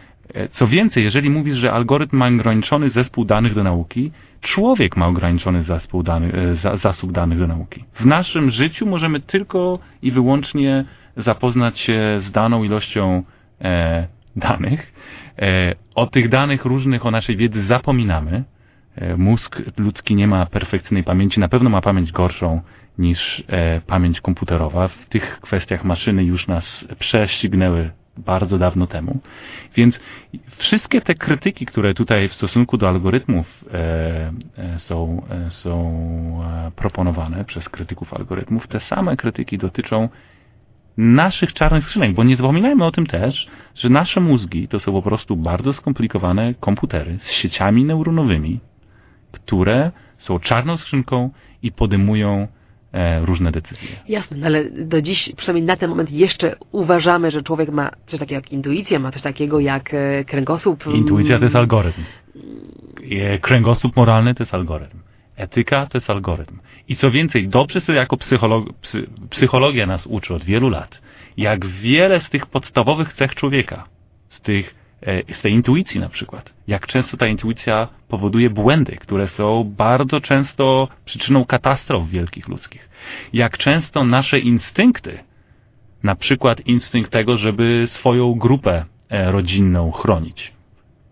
[0.51, 4.11] co więcej, jeżeli mówisz, że algorytm ma ograniczony zespół danych do nauki,
[4.41, 7.83] człowiek ma ograniczony zespół e, za, zasób danych do nauki.
[7.93, 10.85] W naszym życiu możemy tylko i wyłącznie
[11.17, 13.23] zapoznać się z daną ilością
[13.61, 14.93] e, danych.
[15.39, 18.43] E, o tych danych różnych, o naszej wiedzy zapominamy.
[18.95, 22.61] E, mózg ludzki nie ma perfekcyjnej pamięci, na pewno ma pamięć gorszą
[22.97, 24.87] niż e, pamięć komputerowa.
[24.87, 29.19] W tych kwestiach maszyny już nas prześcignęły bardzo dawno temu.
[29.75, 29.99] Więc
[30.57, 36.13] wszystkie te krytyki, które tutaj w stosunku do algorytmów e, e, są, e, są
[36.75, 40.09] proponowane przez krytyków algorytmów, te same krytyki dotyczą
[40.97, 45.01] naszych czarnych skrzynek, bo nie zapominajmy o tym też, że nasze mózgi to są po
[45.01, 48.59] prostu bardzo skomplikowane komputery z sieciami neuronowymi,
[49.31, 51.29] które są czarną skrzynką
[51.63, 52.47] i podejmują
[53.21, 53.89] różne decyzje.
[54.07, 58.19] Jasne, no ale do dziś, przynajmniej na ten moment jeszcze uważamy, że człowiek ma coś
[58.19, 60.85] takiego jak intuicję, ma coś takiego jak e, kręgosłup.
[60.93, 62.01] Intuicja to jest mm, algorytm.
[63.11, 64.97] E, Kręgosłup moralny to jest algorytm.
[65.35, 66.59] Etyka to jest algorytm.
[66.87, 71.01] I co więcej, dobrze sobie jako psycholog, psy, psychologia nas uczy od wielu lat,
[71.37, 73.83] jak wiele z tych podstawowych cech człowieka,
[74.29, 74.82] z, tych, e,
[75.33, 80.87] z tej intuicji na przykład, jak często ta intuicja powoduje błędy, które są bardzo często
[81.05, 82.89] przyczyną katastrof wielkich ludzkich.
[83.33, 85.19] Jak często nasze instynkty,
[86.03, 90.53] na przykład instynkt tego, żeby swoją grupę e, rodzinną chronić,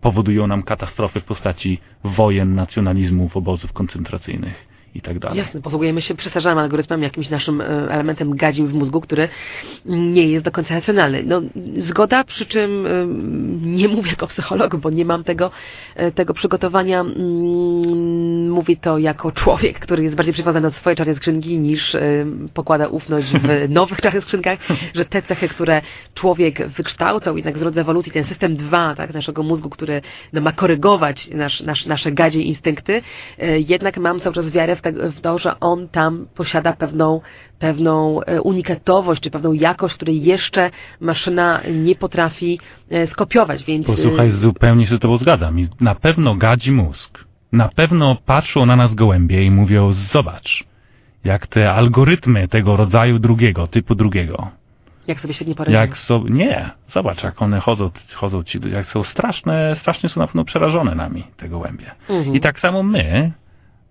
[0.00, 5.38] powodują nam katastrofy w postaci wojen, nacjonalizmów, obozów koncentracyjnych i tak dalej.
[5.38, 9.28] Jasne, posługujemy się przestarzanym algorytmem, jakimś naszym e, elementem gadzim w mózgu, który
[9.84, 11.22] nie jest do końca racjonalny.
[11.26, 11.42] No,
[11.78, 12.90] zgoda, przy czym e,
[13.66, 15.50] nie mówię jako psycholog, bo nie mam tego,
[15.94, 17.00] e, tego przygotowania.
[17.00, 21.96] Mm, mówi to jako człowiek, który jest bardziej przywiązany do swojej czarnej skrzynki niż
[22.54, 24.58] pokłada ufność w nowych czarnych skrzynkach,
[24.94, 25.82] że te cechy, które
[26.14, 30.52] człowiek wykształcał jednak w drodze ewolucji, ten system 2 tak, naszego mózgu, który no, ma
[30.52, 33.02] korygować nasz, nasz, nasze gadzie instynkty,
[33.66, 37.20] jednak mam cały czas wiarę w, w to, że on tam posiada pewną
[37.58, 40.70] pewną e, unikatowość, czy pewną jakość, której jeszcze
[41.00, 42.60] maszyna nie potrafi
[42.90, 43.86] e, skopiować, więc...
[43.86, 45.56] Posłuchaj, e, zupełnie się z tobą zgadzam.
[45.80, 47.24] Na pewno gadzi mózg.
[47.52, 50.64] Na pewno patrzą na nas gołębie i mówią, zobacz,
[51.24, 54.50] jak te algorytmy tego rodzaju drugiego, typu drugiego.
[55.06, 55.80] Jak sobie świetnie poradzimy.
[55.80, 60.26] Jak so, nie, zobacz, jak one chodzą, chodzą ci, jak są straszne, strasznie są na
[60.26, 61.90] pewno przerażone nami, te gołębie.
[62.08, 62.36] Mhm.
[62.36, 63.32] I tak samo my,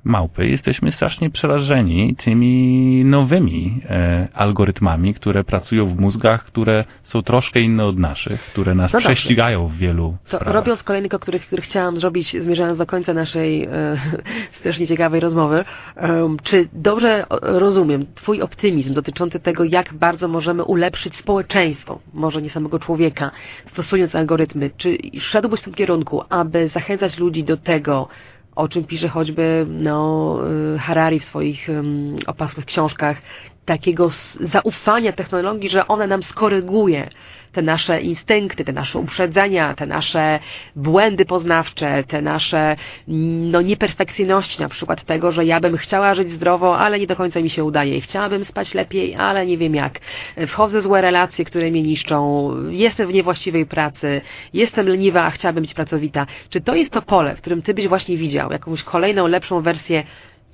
[0.03, 7.59] małpy, jesteśmy strasznie przerażeni tymi nowymi e, algorytmami, które pracują w mózgach, które są troszkę
[7.59, 10.53] inne od naszych, które nas no prześcigają w wielu to, sprawach.
[10.55, 13.69] Robiąc kolejny krok, który, który chciałam zrobić, zmierzając do końca naszej e,
[14.59, 15.65] strasznie ciekawej rozmowy,
[15.97, 22.49] e, czy dobrze rozumiem Twój optymizm dotyczący tego, jak bardzo możemy ulepszyć społeczeństwo, może nie
[22.49, 23.31] samego człowieka,
[23.65, 28.07] stosując algorytmy, czy szedłbyś w tym kierunku, aby zachęcać ludzi do tego,
[28.55, 30.39] o czym pisze choćby no,
[30.75, 31.67] y, Harari w swoich
[32.27, 33.21] opasłych książkach,
[33.65, 37.09] takiego zaufania technologii, że ona nam skoryguje
[37.51, 40.39] te nasze instynkty, te nasze uprzedzenia, te nasze
[40.75, 42.75] błędy poznawcze, te nasze
[43.07, 47.41] no, nieperfekcyjności, na przykład tego, że ja bym chciała żyć zdrowo, ale nie do końca
[47.41, 49.99] mi się udaje i chciałabym spać lepiej, ale nie wiem jak.
[50.47, 54.21] Wchodzę w złe relacje, które mnie niszczą, jestem w niewłaściwej pracy,
[54.53, 56.27] jestem leniwa, a chciałabym być pracowita.
[56.49, 60.03] Czy to jest to pole, w którym ty byś właśnie widział jakąś kolejną, lepszą wersję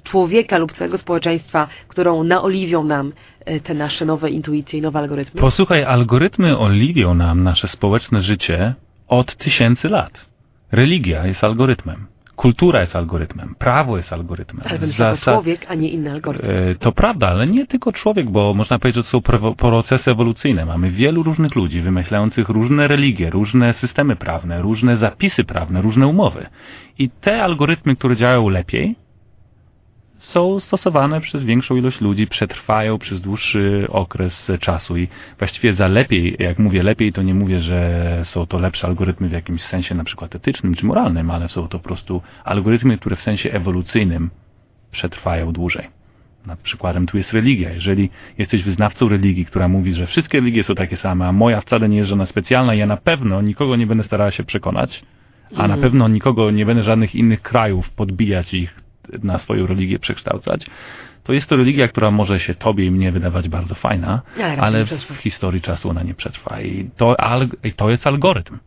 [0.10, 3.14] człowieka lub całego społeczeństwa, którą naoliwią nam
[3.46, 5.42] e, te nasze nowe intuicje i nowe algorytmy?
[5.42, 8.74] Posłuchaj, algorytmy oliwią nam nasze społeczne życie
[9.08, 10.26] od tysięcy lat.
[10.72, 12.08] Religia jest algorytmem.
[12.36, 14.66] Kultura jest algorytmem, prawo jest algorytmem.
[14.70, 15.34] Ale Zasad...
[15.34, 16.46] człowiek, a nie inny algorytm.
[16.50, 20.66] E, to prawda, ale nie tylko człowiek, bo można powiedzieć, że to są procesy ewolucyjne.
[20.66, 26.46] Mamy wielu różnych ludzi wymyślających różne religie, różne systemy prawne, różne zapisy prawne, różne umowy.
[27.00, 28.96] I te algorytmy, które działają lepiej,
[30.28, 35.08] są stosowane przez większą ilość ludzi, przetrwają przez dłuższy okres czasu i
[35.40, 39.32] właściwie za lepiej, jak mówię lepiej, to nie mówię, że są to lepsze algorytmy w
[39.32, 43.22] jakimś sensie na przykład etycznym czy moralnym, ale są to po prostu algorytmy, które w
[43.22, 44.30] sensie ewolucyjnym
[44.92, 45.88] przetrwają dłużej.
[46.46, 47.74] Nad przykładem tu jest religia.
[47.74, 51.90] Jeżeli jesteś wyznawcą religii, która mówi, że wszystkie religie są takie same, a moja wcale
[51.90, 55.04] nie jest żadna specjalna, ja na pewno nikogo nie będę starała się przekonać,
[55.56, 55.82] a na mhm.
[55.82, 58.87] pewno nikogo nie będę żadnych innych krajów podbijać ich
[59.24, 60.66] na swoją religię przekształcać,
[61.24, 64.22] to jest to religia, która może się tobie i mnie wydawać bardzo fajna,
[64.60, 66.62] ale w historii czasu ona nie przetrwa.
[66.62, 67.16] I to,
[67.64, 68.58] i to jest algorytm.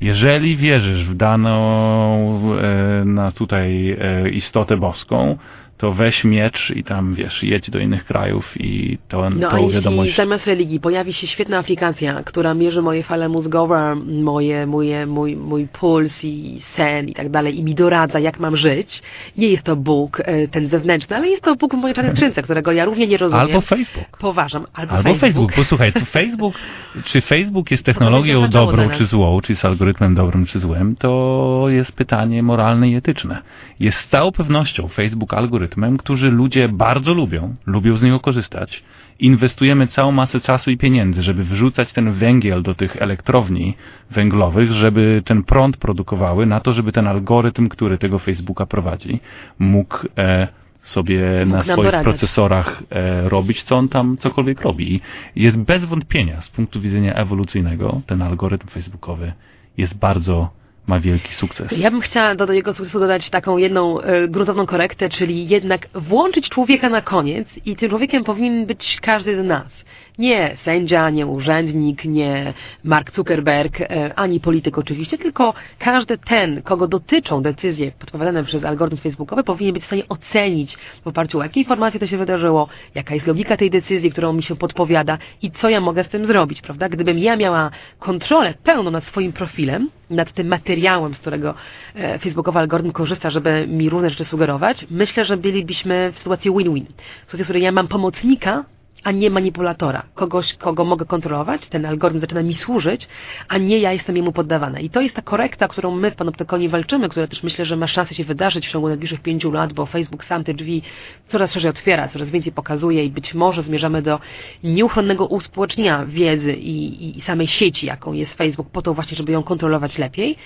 [0.00, 5.38] Jeżeli wierzysz w daną e, na tutaj e, istotę boską,
[5.76, 9.72] to weź miecz i tam, wiesz, jedź do innych krajów i to, no, tą a
[9.72, 10.08] wiadomość...
[10.08, 15.36] jeśli zamiast religii pojawi się świetna aplikacja, która mierzy moje fale mózgowe, moje, moje, mój,
[15.36, 19.02] mój puls i sen i tak dalej i mi doradza, jak mam żyć,
[19.36, 22.72] nie jest to Bóg e, ten zewnętrzny, ale jest to Bóg w mojej czarnej którego
[22.72, 23.46] ja równie nie rozumiem.
[23.46, 24.18] Albo Facebook.
[24.18, 24.66] Poważam.
[24.74, 25.20] Albo, albo Facebook.
[25.20, 25.54] Facebook.
[25.54, 26.54] Posłuchaj, to Facebook,
[27.08, 31.92] czy Facebook jest technologią dobrą czy złą, czy jest algorytmem dobrym czy złym, to jest
[31.92, 33.42] pytanie moralne i etyczne.
[33.80, 38.82] Jest z całą pewnością Facebook algorytm algorytmem, którzy ludzie bardzo lubią, lubią z niego korzystać.
[39.18, 43.74] Inwestujemy całą masę czasu i pieniędzy, żeby wrzucać ten węgiel do tych elektrowni
[44.10, 49.20] węglowych, żeby ten prąd produkowały, na to, żeby ten algorytm, który tego Facebooka prowadzi,
[49.58, 50.48] mógł e,
[50.82, 54.94] sobie mógł na swoich procesorach e, robić, co on tam cokolwiek robi.
[54.94, 55.00] I
[55.42, 59.32] jest bez wątpienia z punktu widzenia ewolucyjnego ten algorytm facebookowy
[59.76, 60.50] jest bardzo
[60.86, 61.72] ma wielki sukces.
[61.72, 66.48] Ja bym chciała do, jego sukcesu dodać taką jedną y, gruntowną korektę, czyli jednak włączyć
[66.48, 69.84] człowieka na koniec i tym człowiekiem powinien być każdy z nas.
[70.18, 72.54] Nie sędzia, nie urzędnik, nie
[72.84, 78.96] Mark Zuckerberg, e, ani polityk oczywiście, tylko każdy ten, kogo dotyczą decyzje podpowiadane przez algorytm
[78.96, 83.14] facebookowy, powinien być w stanie ocenić w oparciu o jakie informacje to się wydarzyło, jaka
[83.14, 86.62] jest logika tej decyzji, którą mi się podpowiada i co ja mogę z tym zrobić,
[86.62, 86.88] prawda?
[86.88, 91.54] Gdybym ja miała kontrolę pełną nad swoim profilem, nad tym materiałem, z którego
[91.94, 96.84] e, facebookowy algorytm korzysta, żeby mi różne rzeczy sugerować, myślę, że bylibyśmy w sytuacji win-win.
[96.86, 98.64] W sytuacji, w której ja mam pomocnika,
[99.06, 100.02] a nie manipulatora.
[100.14, 103.08] Kogoś, kogo mogę kontrolować, ten algorytm zaczyna mi służyć,
[103.48, 104.80] a nie ja jestem jemu poddawana.
[104.80, 107.86] I to jest ta korekta, którą my w Panoptykonie walczymy, która też myślę, że ma
[107.86, 110.82] szansę się wydarzyć w ciągu najbliższych pięciu lat, bo Facebook sam te drzwi
[111.28, 114.20] coraz szerzej otwiera, coraz więcej pokazuje i być może zmierzamy do
[114.64, 119.42] nieuchronnego uspołecznienia wiedzy i, i samej sieci, jaką jest Facebook, po to właśnie, żeby ją
[119.42, 120.36] kontrolować lepiej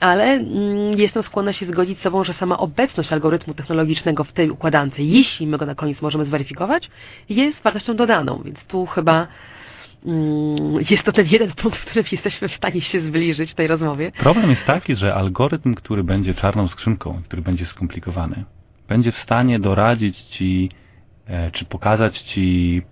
[0.00, 4.50] ale mm, jestem skłonna się zgodzić z sobą, że sama obecność algorytmu technologicznego w tej
[4.50, 6.90] układance, jeśli my go na koniec możemy zweryfikować,
[7.28, 9.26] jest wartością dodaną, więc tu chyba
[10.06, 13.66] mm, jest to ten jeden punkt, w którym jesteśmy w stanie się zbliżyć w tej
[13.66, 14.12] rozmowie.
[14.12, 18.44] Problem jest taki, że algorytm, który będzie czarną skrzynką, który będzie skomplikowany,
[18.88, 20.70] będzie w stanie doradzić Ci,
[21.26, 22.82] e, czy pokazać Ci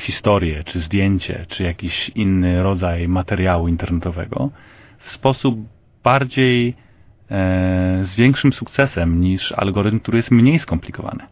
[0.00, 4.50] historię, czy zdjęcie, czy jakiś inny rodzaj materiału internetowego
[4.98, 5.58] w sposób
[6.04, 6.74] bardziej
[7.30, 11.24] e, z większym sukcesem niż algorytm, który jest mniej skomplikowany.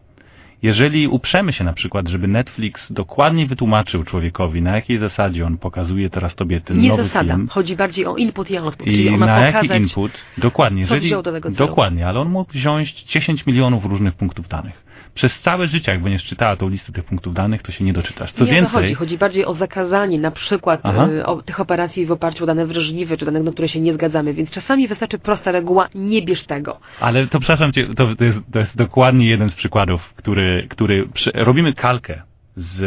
[0.63, 6.09] Jeżeli uprzemy się na przykład, żeby Netflix dokładnie wytłumaczył człowiekowi, na jakiej zasadzie on pokazuje
[6.09, 7.33] teraz tobie ten Nie nowy zasada.
[7.33, 7.47] film.
[7.47, 8.87] Chodzi bardziej o input i output.
[8.87, 10.11] I czyli on ma na jaki input?
[10.37, 10.81] Dokładnie.
[10.81, 14.90] Jeżeli, do dokładnie, ale on mógł wziąć 10 milionów różnych punktów danych.
[15.13, 18.31] Przez całe życie, jak będziesz czytała tą listę tych punktów danych, to się nie doczytasz.
[18.31, 18.93] Co nie o to więcej, chodzi.
[18.93, 23.17] Chodzi bardziej o zakazanie na przykład y, o, tych operacji w oparciu o dane wrażliwe,
[23.17, 26.79] czy dane, na które się nie zgadzamy, więc czasami wystarczy prosta reguła, nie bierz tego.
[26.99, 31.07] Ale to przepraszam cię, to, to, jest, to jest dokładnie jeden z przykładów, który, który
[31.13, 32.21] przy, robimy kalkę
[32.55, 32.79] z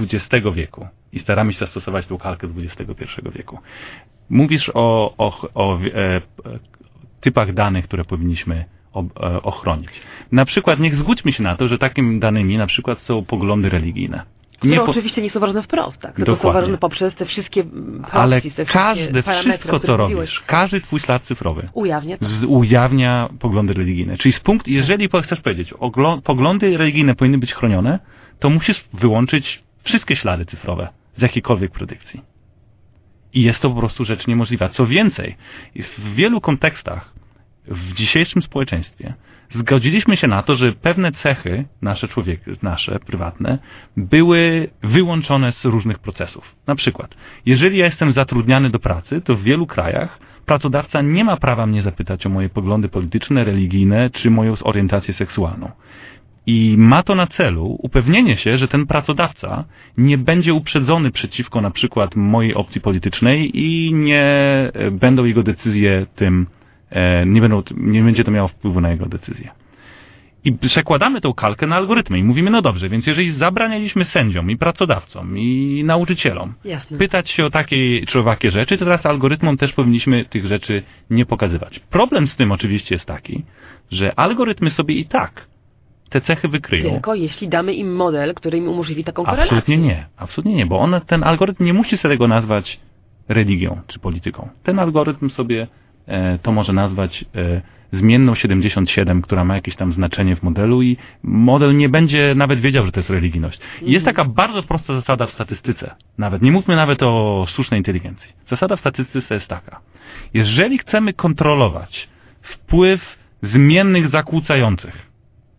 [0.00, 3.04] XX wieku i staramy się zastosować tą kalkę z XXI
[3.34, 3.58] wieku.
[4.30, 6.20] Mówisz o, o, o e, e,
[7.20, 8.77] typach danych, które powinniśmy e,
[9.42, 9.88] ochronić.
[10.32, 14.22] Na przykład, niech zgódźmy się na to, że takimi danymi na przykład są poglądy religijne.
[14.58, 16.16] Które Nie po- oczywiście nie są ważne wprost, tak?
[16.16, 17.64] tylko są ważne poprzez te wszystkie
[18.10, 22.16] ale te każde, wszystkie parametry, wszystko co których mówiłeś, robisz, każdy twój ślad cyfrowy ujawnia
[22.20, 24.16] z, ujawnia poglądy religijne.
[24.16, 25.74] Czyli z punktu, jeżeli chcesz powiedzieć,
[26.24, 27.98] poglądy religijne powinny być chronione,
[28.38, 32.20] to musisz wyłączyć wszystkie ślady cyfrowe z jakiejkolwiek produkcji.
[33.34, 34.68] I jest to po prostu rzecz niemożliwa.
[34.68, 35.36] Co więcej,
[35.98, 37.12] w wielu kontekstach
[37.70, 39.14] w dzisiejszym społeczeństwie
[39.50, 43.58] zgodziliśmy się na to, że pewne cechy nasze człowiek, nasze prywatne,
[43.96, 46.54] były wyłączone z różnych procesów.
[46.66, 47.14] Na przykład,
[47.46, 51.82] jeżeli ja jestem zatrudniany do pracy, to w wielu krajach pracodawca nie ma prawa mnie
[51.82, 55.70] zapytać o moje poglądy polityczne, religijne czy moją orientację seksualną.
[56.46, 59.64] I ma to na celu upewnienie się, że ten pracodawca
[59.98, 64.26] nie będzie uprzedzony przeciwko na przykład mojej opcji politycznej i nie
[64.92, 66.46] będą jego decyzje tym,
[67.26, 69.50] nie, będą, nie będzie to miało wpływu na jego decyzje.
[70.44, 74.56] I przekładamy tą kalkę na algorytmy i mówimy, no dobrze, więc jeżeli zabranialiśmy sędziom i
[74.56, 76.98] pracodawcom i nauczycielom Jasne.
[76.98, 81.26] pytać się o takie czy owakie rzeczy, to teraz algorytmom też powinniśmy tych rzeczy nie
[81.26, 81.78] pokazywać.
[81.78, 83.44] Problem z tym oczywiście jest taki,
[83.90, 85.46] że algorytmy sobie i tak
[86.10, 86.90] te cechy wykryją.
[86.90, 89.44] Tylko jeśli damy im model, który im umożliwi taką korelację.
[89.44, 92.80] Absolutnie nie, absolutnie nie, bo on, ten algorytm nie musi sobie tego nazwać
[93.28, 94.48] religią czy polityką.
[94.62, 95.68] Ten algorytm sobie e,
[96.42, 101.76] to może nazwać e, zmienną 77, która ma jakieś tam znaczenie w modelu i model
[101.76, 103.60] nie będzie nawet wiedział, że to jest religijność.
[103.82, 105.94] I Jest taka bardzo prosta zasada w statystyce.
[106.18, 108.32] Nawet nie mówmy nawet o sztucznej inteligencji.
[108.46, 109.80] Zasada w statystyce jest taka.
[110.34, 112.08] Jeżeli chcemy kontrolować
[112.42, 115.08] wpływ zmiennych zakłócających,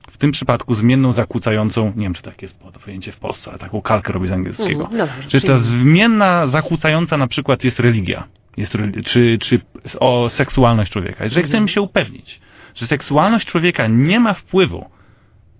[0.10, 3.82] w tym przypadku zmienną zakłócającą, nie wiem czy tak jest pojęcie w Polsce, ale taką
[3.82, 4.84] kalkę robię z angielskiego.
[4.84, 8.24] Mhm, no Czy ta zmienna zakłócająca na przykład jest religia,
[8.60, 9.60] jest, czy, czy
[10.00, 11.24] o seksualność człowieka.
[11.24, 11.48] Jeżeli Mhm.
[11.52, 12.40] chcemy się upewnić,
[12.76, 14.86] że seksualność człowieka nie ma wpływu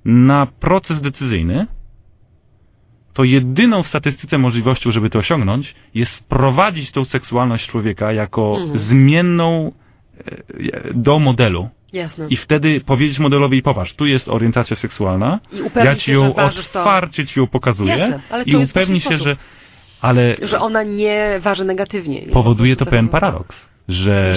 [0.06, 1.68] na proces decyzyjny,
[3.14, 8.78] to jedyną w statystyce możliwością, żeby to osiągnąć, jest wprowadzić tą seksualność człowieka jako Mhm.
[8.80, 9.72] zmienną
[10.18, 11.70] e, do modelu.
[11.94, 12.28] Jasne.
[12.30, 15.40] I wtedy powiedzieć modelowi, popatrz, tu jest orientacja seksualna,
[15.76, 19.18] ja się, ci ją ważysz to- otwarcie ci ją pokazuję Jasne, i jest upewnij sposób.
[19.18, 19.38] się, że
[20.02, 22.22] ale Że ona nie waży negatywnie.
[22.22, 22.32] Nie?
[22.32, 24.34] powoduje Po to pewien paradoks, że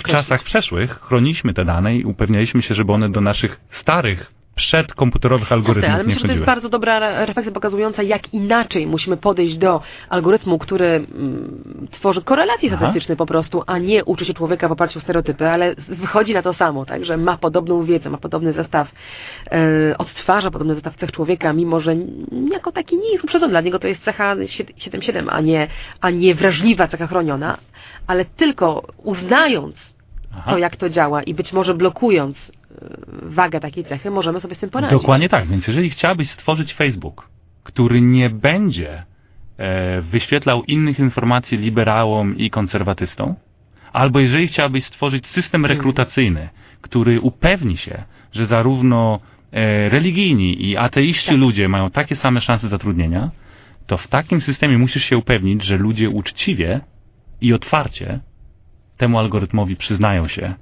[0.00, 5.50] w czasach przeszłych chroniliśmy te dane i upewnialiśmy się, żeby one do naszych starych, przedkomputerowych
[5.50, 8.86] Jasne, algorytmów ale nie myślę, że to jest bardzo dobra re- refleksja pokazująca, jak inaczej
[8.86, 12.76] musimy podejść do algorytmu, który mm, tworzy korelacje Aha.
[12.76, 16.42] statystyczne po prostu, a nie uczy się człowieka w oparciu o stereotypy, ale wychodzi na
[16.42, 18.92] to samo, tak, że ma podobną wiedzę, ma podobny zestaw,
[19.52, 21.96] e, odtwarza podobny zestaw cech człowieka, mimo że
[22.52, 23.50] jako taki nie jest uprzedzony.
[23.50, 25.68] Dla niego to jest cecha 7-7, a nie,
[26.00, 27.58] a nie wrażliwa cecha chroniona,
[28.06, 29.76] ale tylko uznając
[30.36, 30.50] Aha.
[30.50, 32.36] to, jak to działa i być może blokując
[33.22, 35.00] wagę takiej cechy, możemy sobie z tym poradzić.
[35.00, 37.28] Dokładnie tak, więc jeżeli chciałabyś stworzyć Facebook,
[37.62, 39.04] który nie będzie
[39.58, 43.34] e, wyświetlał innych informacji liberałom i konserwatystom,
[43.92, 45.78] albo jeżeli chciałabyś stworzyć system Mhm.
[45.78, 46.48] rekrutacyjny,
[46.80, 48.02] który upewni się,
[48.32, 49.20] że zarówno
[49.52, 51.38] e, religijni i ateiści Tak.
[51.38, 53.30] ludzie mają takie same szanse zatrudnienia,
[53.86, 56.80] to w takim systemie musisz się upewnić, że ludzie uczciwie
[57.40, 58.20] i otwarcie
[58.96, 60.54] temu algorytmowi przyznają się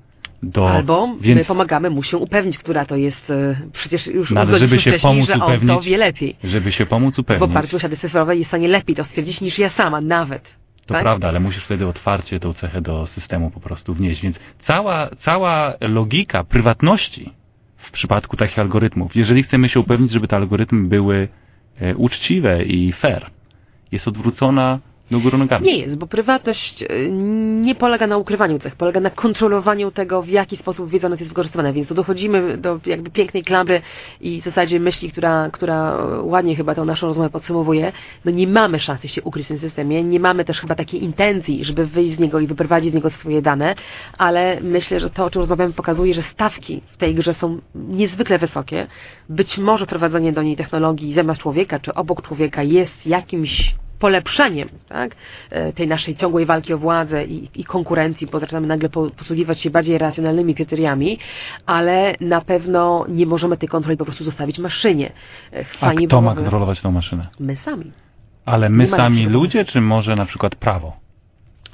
[0.42, 0.70] do...
[0.70, 4.80] Albo więc, my pomagamy mu się upewnić, która to jest, e, przecież już uzgodniliśmy żeby
[4.80, 6.36] się wcześniej, pomóc że on to upewnić- wie lepiej.
[6.44, 7.48] żeby się pomóc upewnić.
[7.48, 10.42] Bo bardzo posiady cyfrowe jest w stanie lepiej to stwierdzić niż ja sama, nawet.
[10.86, 11.02] To tak?
[11.02, 14.22] prawda, ale musisz wtedy otwarcie tą cechę do systemu po prostu wnieść.
[14.22, 17.32] Więc cała, cała logika prywatności
[17.76, 21.28] w przypadku takich algorytmów, jeżeli chcemy się upewnić, żeby te algorytmy były
[21.80, 23.30] e, uczciwe i fair,
[23.92, 24.78] jest odwrócona
[25.10, 25.66] do góry nogami.
[25.66, 27.08] Nie jest, bo prywatność y,
[27.62, 31.72] nie polega na ukrywaniu cech, polega na kontrolowaniu tego, w jaki sposób wiedza jest wykorzystywana.
[31.72, 33.82] Więc tu dochodzimy do jakby pięknej klamry
[34.20, 37.92] i w zasadzie myśli, która, która ładnie chyba tą naszą rozmowę podsumowuje.
[38.24, 41.64] No nie mamy szansy się ukryć w tym systemie, nie mamy też chyba takiej intencji,
[41.64, 43.74] żeby wyjść z niego i wyprowadzić z niego swoje dane,
[44.18, 48.38] ale myślę, że to, o czym rozmawiamy, pokazuje, że stawki w tej grze są niezwykle
[48.38, 48.86] wysokie.
[49.28, 55.10] Być może prowadzenie do niej technologii zamiast człowieka, czy obok człowieka jest jakimś polepszeniem tak,
[55.50, 59.60] e, tej naszej ciągłej walki o władzę i, i konkurencji, bo zaczynamy nagle po, posługiwać
[59.60, 61.18] się bardziej racjonalnymi kryteriami,
[61.66, 65.12] ale na pewno nie możemy tej kontroli po prostu zostawić maszynie.
[65.52, 67.26] E, A Fajnie kto ma byłoby- kontrolować tą maszynę?
[67.40, 67.92] My sami.
[68.46, 70.96] Ale my ma sami ludzie, czy może na przykład prawo?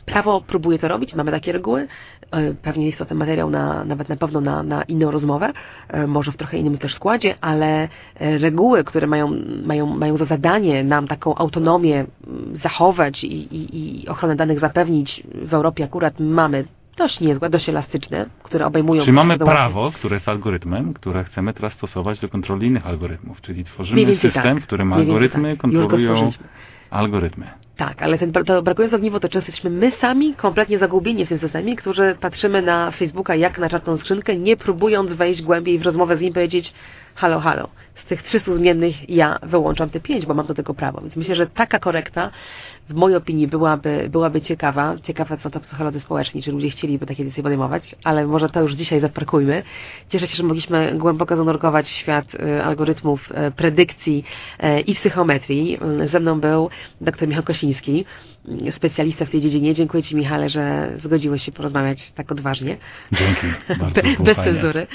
[0.07, 1.87] Prawo próbuje to robić, mamy takie reguły.
[2.31, 5.53] E, Pewnie jest to ten materiał na, nawet na pewno na, na inną rozmowę,
[5.89, 10.25] e, może w trochę innym też składzie, ale e, reguły, które mają, mają, mają za
[10.25, 11.95] zadanie nam taką autonomię
[12.27, 16.65] mm, zachować i, i, i ochronę danych zapewnić w Europie akurat mamy
[16.97, 19.03] dość niezłe, dość elastyczne, które obejmują...
[19.03, 23.41] Czyli mamy prawo, które jest algorytmem, które chcemy teraz stosować do kontroli innych algorytmów.
[23.41, 24.61] Czyli tworzymy system, tak.
[24.61, 25.61] w którym Mniej więcej algorytmy tak.
[25.61, 26.33] Kontrolują.
[26.91, 27.47] Algorytmy.
[27.77, 31.39] Tak, ale ten, to brakujące ogniwo to często jesteśmy my sami kompletnie zagubieni w tym
[31.39, 36.17] systemie, którzy patrzymy na Facebooka jak na czarną skrzynkę, nie próbując wejść głębiej w rozmowę
[36.17, 36.73] z nim powiedzieć
[37.15, 37.69] halo, halo,
[38.05, 41.01] z tych 300 zmiennych ja wyłączam te 5, bo mam do tego prawo.
[41.01, 42.31] Więc myślę, że taka korekta
[42.89, 44.97] w mojej opinii byłaby, byłaby ciekawa.
[45.03, 48.73] Ciekawa są to psycholodzy społeczni, czy ludzie chcieliby takie decyzje podejmować, ale może to już
[48.73, 49.63] dzisiaj zaparkujmy.
[50.09, 54.25] Cieszę się, że mogliśmy głęboko zanurkować w świat y, algorytmów, y, predykcji
[54.65, 55.79] y, i psychometrii.
[56.05, 58.05] Ze mną był dr Michał Kosiński,
[58.71, 59.75] specjalista w tej dziedzinie.
[59.75, 62.77] Dziękuję Ci Michale, że zgodziłeś się porozmawiać tak odważnie.
[63.13, 63.47] Dzięki.
[63.81, 64.87] Bardzo Be- Bez cenzury.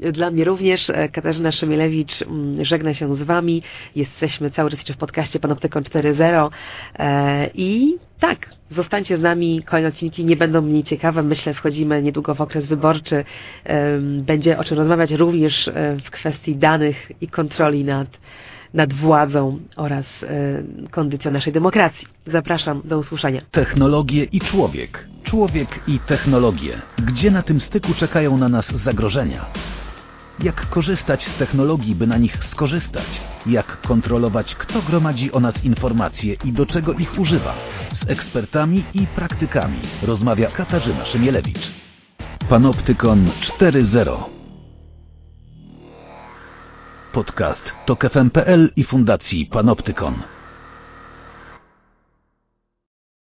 [0.00, 2.24] Dla mnie również Katarzyna Szymielewicz
[2.62, 3.62] żegna się z Wami.
[3.96, 6.50] Jesteśmy cały czas jeszcze w podcaście Panoptykon 4.0
[6.98, 11.22] e, i tak, zostańcie z nami, kolejne odcinki nie będą mniej ciekawe.
[11.22, 13.24] Myślę, wchodzimy niedługo w okres wyborczy.
[14.00, 18.08] Będzie o czym rozmawiać również e, w kwestii danych i kontroli nad,
[18.74, 22.08] nad władzą oraz e, kondycją naszej demokracji.
[22.26, 23.40] Zapraszam, do usłyszenia.
[23.50, 25.08] Technologie i człowiek.
[25.22, 26.80] Człowiek i technologie.
[26.98, 29.46] Gdzie na tym styku czekają na nas zagrożenia?
[30.38, 33.20] Jak korzystać z technologii, by na nich skorzystać?
[33.46, 37.54] Jak kontrolować, kto gromadzi o nas informacje i do czego ich używa?
[37.92, 41.72] Z ekspertami i praktykami rozmawia Katarzyna Szymielewicz.
[42.48, 43.30] Panoptykon
[43.60, 44.24] 4.0
[47.12, 50.33] Podcast TokFM.pl i Fundacji Panoptykon.